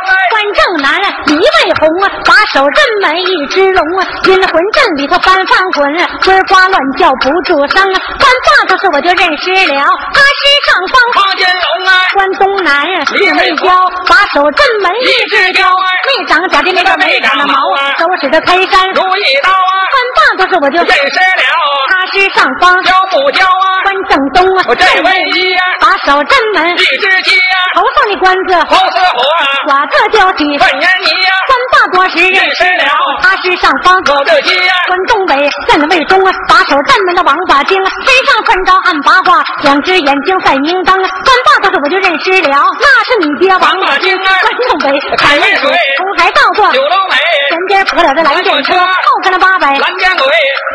[1.49, 5.95] 南，李卫红啊，把手镇门一只龙啊，阴魂阵里头翻翻滚，
[6.25, 7.97] 呱呱乱叫不住声啊。
[8.19, 10.99] 关大头是我就认识了，他是上方。
[11.15, 13.71] 八间龙啊，关东南，李卫红
[14.07, 18.89] 把手震门一一只雕啊，没长假的那个没长的毛啊，手使的开山。
[18.93, 21.45] 如意刀啊，关大都是我就认识了，
[21.91, 22.83] 他是上方。
[22.83, 32.93] 雕不雕啊，关正东啊，我这位一呀，把手镇门一只鸡呀，头上的关子红似火啊，瓦特交起，万年泥呀，关大多时认识了，
[33.23, 33.99] 他是上方。
[34.05, 35.35] 狗的鸡呀，关东北，
[35.67, 47.17] 镇卫东啊，把手镇门的王八精啊，身上穿着暗八卦，两只眼睛赛明灯啊，关大头是我就认识了，那是你爹王王八精啊，关东北，开为水从海倒过，九楼美，
[47.51, 48.87] 前边可了个蓝电车，后
[49.25, 49.67] 跟了八百。
[49.67, 50.23] 蓝箭鬼，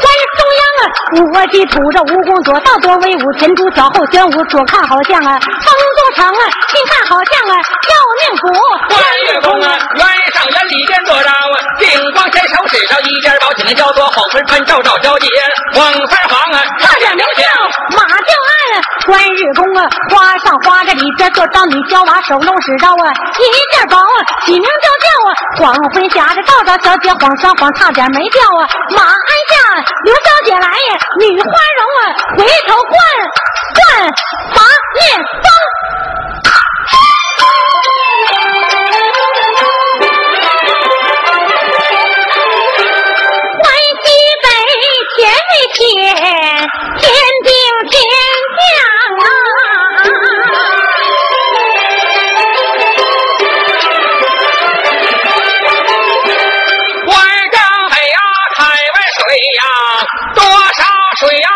[0.03, 0.05] 关
[0.36, 0.84] 中央啊，
[1.32, 8.51] 我既吐着蜈蚣左道多威武，前凸脚后玄武，左看好像啊风都城啊，近看好像啊要命苦。
[8.91, 10.03] 关月宫啊，原
[10.36, 15.30] 上原里边做让啊，定光前手使上一件宝，紧的交多，后身穿照照交接，
[15.71, 17.62] 黄三黄啊，差点没叫马就按
[19.04, 25.30] 穿日宫啊，花上花着里边做招女娇娃，手弄使刀啊，一件薄啊，起名叫叫啊，
[25.60, 28.68] 黄昏霞的道道小姐晃上晃，差点没掉啊。
[28.95, 32.01] 马鞍下刘小姐来呀，女花容啊，
[32.38, 32.93] 回头换
[33.76, 34.08] 换
[34.56, 34.62] 拔
[34.95, 37.12] 面风。
[45.74, 45.76] 天
[46.16, 46.22] 天，
[46.99, 47.01] 天
[47.43, 47.49] 定
[47.89, 47.93] 天
[48.60, 48.62] 将
[49.20, 49.26] 啊！
[57.06, 57.12] 关
[57.51, 57.58] 张
[57.89, 58.18] 北呀，
[58.56, 58.68] 开外
[59.18, 59.22] 水
[59.60, 59.62] 呀，
[60.36, 60.82] 多少
[61.20, 61.47] 水呀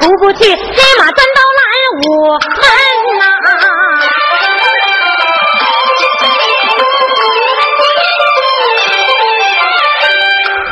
[0.00, 0.54] 出不去，黑
[0.98, 1.62] 马钻刀拦
[2.00, 2.64] 我门
[3.18, 3.22] 呐、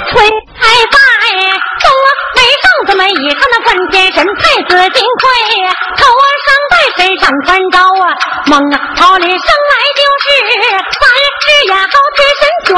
[0.09, 0.15] 吹
[0.59, 0.97] 开拜，
[1.83, 1.87] 东
[2.35, 5.23] 北上子们以上的混天神太子金盔，
[5.97, 6.01] 头
[6.45, 8.17] 上戴身上穿着啊，
[8.47, 10.27] 猛啊，桃林生来就是
[10.99, 11.03] 三
[11.41, 11.85] 只眼好
[12.17, 12.75] 天神拳，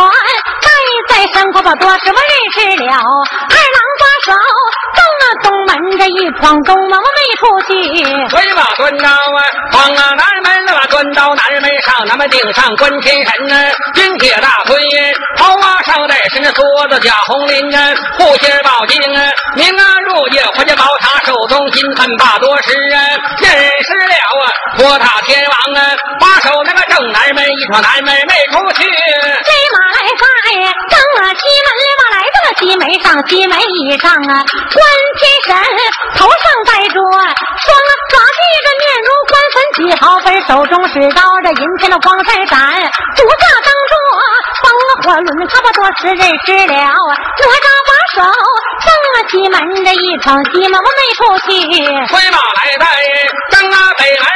[0.62, 0.66] 戴
[1.08, 2.18] 在身后把多时我
[6.40, 8.04] 闯东门没出去。
[8.34, 9.38] 回马蹲刀啊，
[9.72, 14.78] 放啊南门了吧，蹲刀南门上，那么顶上关天神呢，金铁大盔，
[15.36, 22.98] 头啊上戴是那梭子假红绫啊，护心宝镜啊，明啊入夜回家宝塔，手中金盆把多时啊，
[23.38, 23.50] 认
[23.82, 24.44] 识了啊，
[24.78, 28.88] 托塔天王啊，把守那个正南门，一闯南门没出去。
[32.68, 34.84] 西门上，西门以上啊，关
[35.16, 35.56] 天神
[36.16, 37.72] 头上戴着双
[38.12, 42.58] 爪地着面如关粉几毫分，手中使刀这银钱的光闪闪，
[43.16, 43.96] 足下当着
[44.60, 44.68] 风
[45.00, 48.20] 火轮，差不多时认识了，哪吒把手
[48.84, 51.48] 正啊西门这一闯西门我没出去。
[52.06, 52.84] 催马来在
[53.50, 54.28] 正啊北门，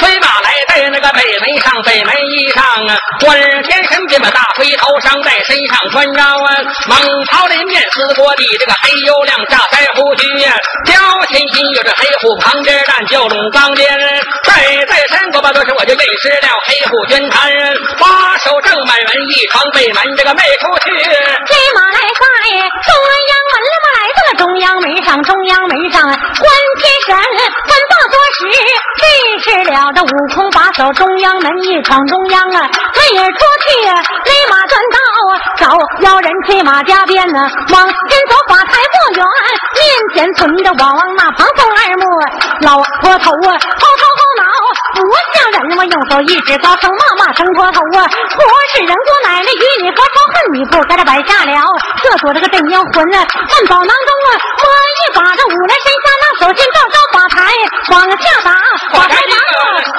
[0.00, 6.48] 催马来在那个北门上，北门衣上啊，关天神便把大灰头上戴，身上穿着啊，
[6.86, 10.54] 猛朝林面撕锅地，这个黑油亮炸腮胡须呀，
[10.84, 13.98] 挑前心有这黑虎旁边站，蛟龙钢鞭，
[14.44, 17.50] 在在山国吧多时我就认识了黑虎宣坛，
[17.98, 20.90] 把守正满门一闯北门，这个没出去。
[21.46, 22.48] 这马来在
[22.84, 22.92] 中
[23.28, 27.16] 央门了嘛，来到了中央门上，中央门上啊关天神
[27.66, 27.87] 分
[28.32, 28.46] 时，
[29.00, 34.98] 认识了这悟空把守中央门一闯中央啊，他也出去勒马断道
[35.30, 35.66] 啊，找
[36.00, 39.24] 妖人催马加鞭呢，往前走法台不远，
[39.74, 42.04] 面前存着我往那旁送二目，
[42.60, 44.44] 老婆头啊，后头后脑。
[45.78, 48.02] 我右手一指高声骂骂声破头啊！
[48.34, 48.42] 不
[48.74, 51.54] 是人多奶奶与你何仇恨你不该这摆下了，
[52.02, 54.66] 这所这个镇妖魂啊，万宝囊中啊，摸
[54.98, 57.54] 一把这五来神下那手心照照把台
[57.92, 58.50] 往下打，
[58.92, 59.36] 把台打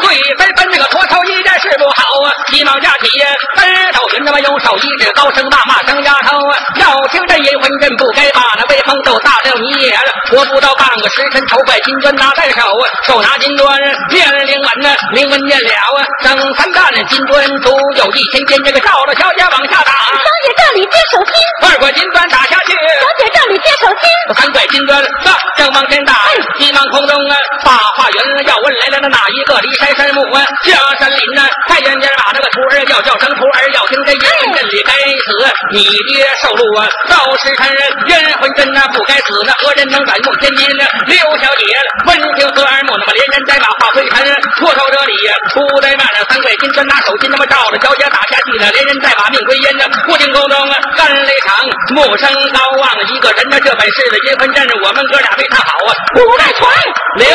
[0.02, 2.34] 对纷纷，这个脱头一件事不好啊！
[2.48, 9.92] 急忙架起呀，奔头寻他妈有手一指，高声大骂声丫头啊，要听这阴魂阵不该把那威风都大了你。
[10.32, 13.80] 我不到半个时辰，头块金砖拿在手啊，手拿金砖
[14.10, 19.94] 念灵文呢，灵文念了啊整三担金砖足有一千斤，这个照着小姐往下打。
[19.94, 21.34] 小姐这里接手心，
[21.70, 22.74] 二块金砖打下去。
[22.74, 26.14] 小姐这里接手心，三块金砖上正往前打，
[26.58, 31.48] 急忙空中啊把话云要问来了那哪一个离山山木啊下山林呢？
[31.68, 35.30] 太原家把那个徒儿要叫声徒儿，要听这阴魂阵里该死，
[35.72, 36.88] 你爹受禄啊！
[37.08, 37.70] 到时辰
[38.08, 40.86] 阴魂阵呐不该死，那何人能敢梦天金呢？
[41.08, 41.64] 刘小姐
[42.06, 44.26] 闻听何耳目，那么连人带马化灰尘，
[44.58, 45.14] 脱手这里
[45.50, 49.86] 出在慢了三块金砖拿手心，那么照着小姐打下去了，连人带马命归阴呢。
[50.08, 51.66] 不听沟中啊干雷场，
[51.96, 55.94] 木生高望一个人呢，这本事的阴魂阵，我们哥俩没看好啊！
[56.14, 56.70] 古代传
[57.18, 57.28] 刘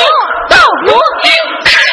[0.49, 0.57] 道
[0.87, 0.93] 如
[1.23, 1.84] 听。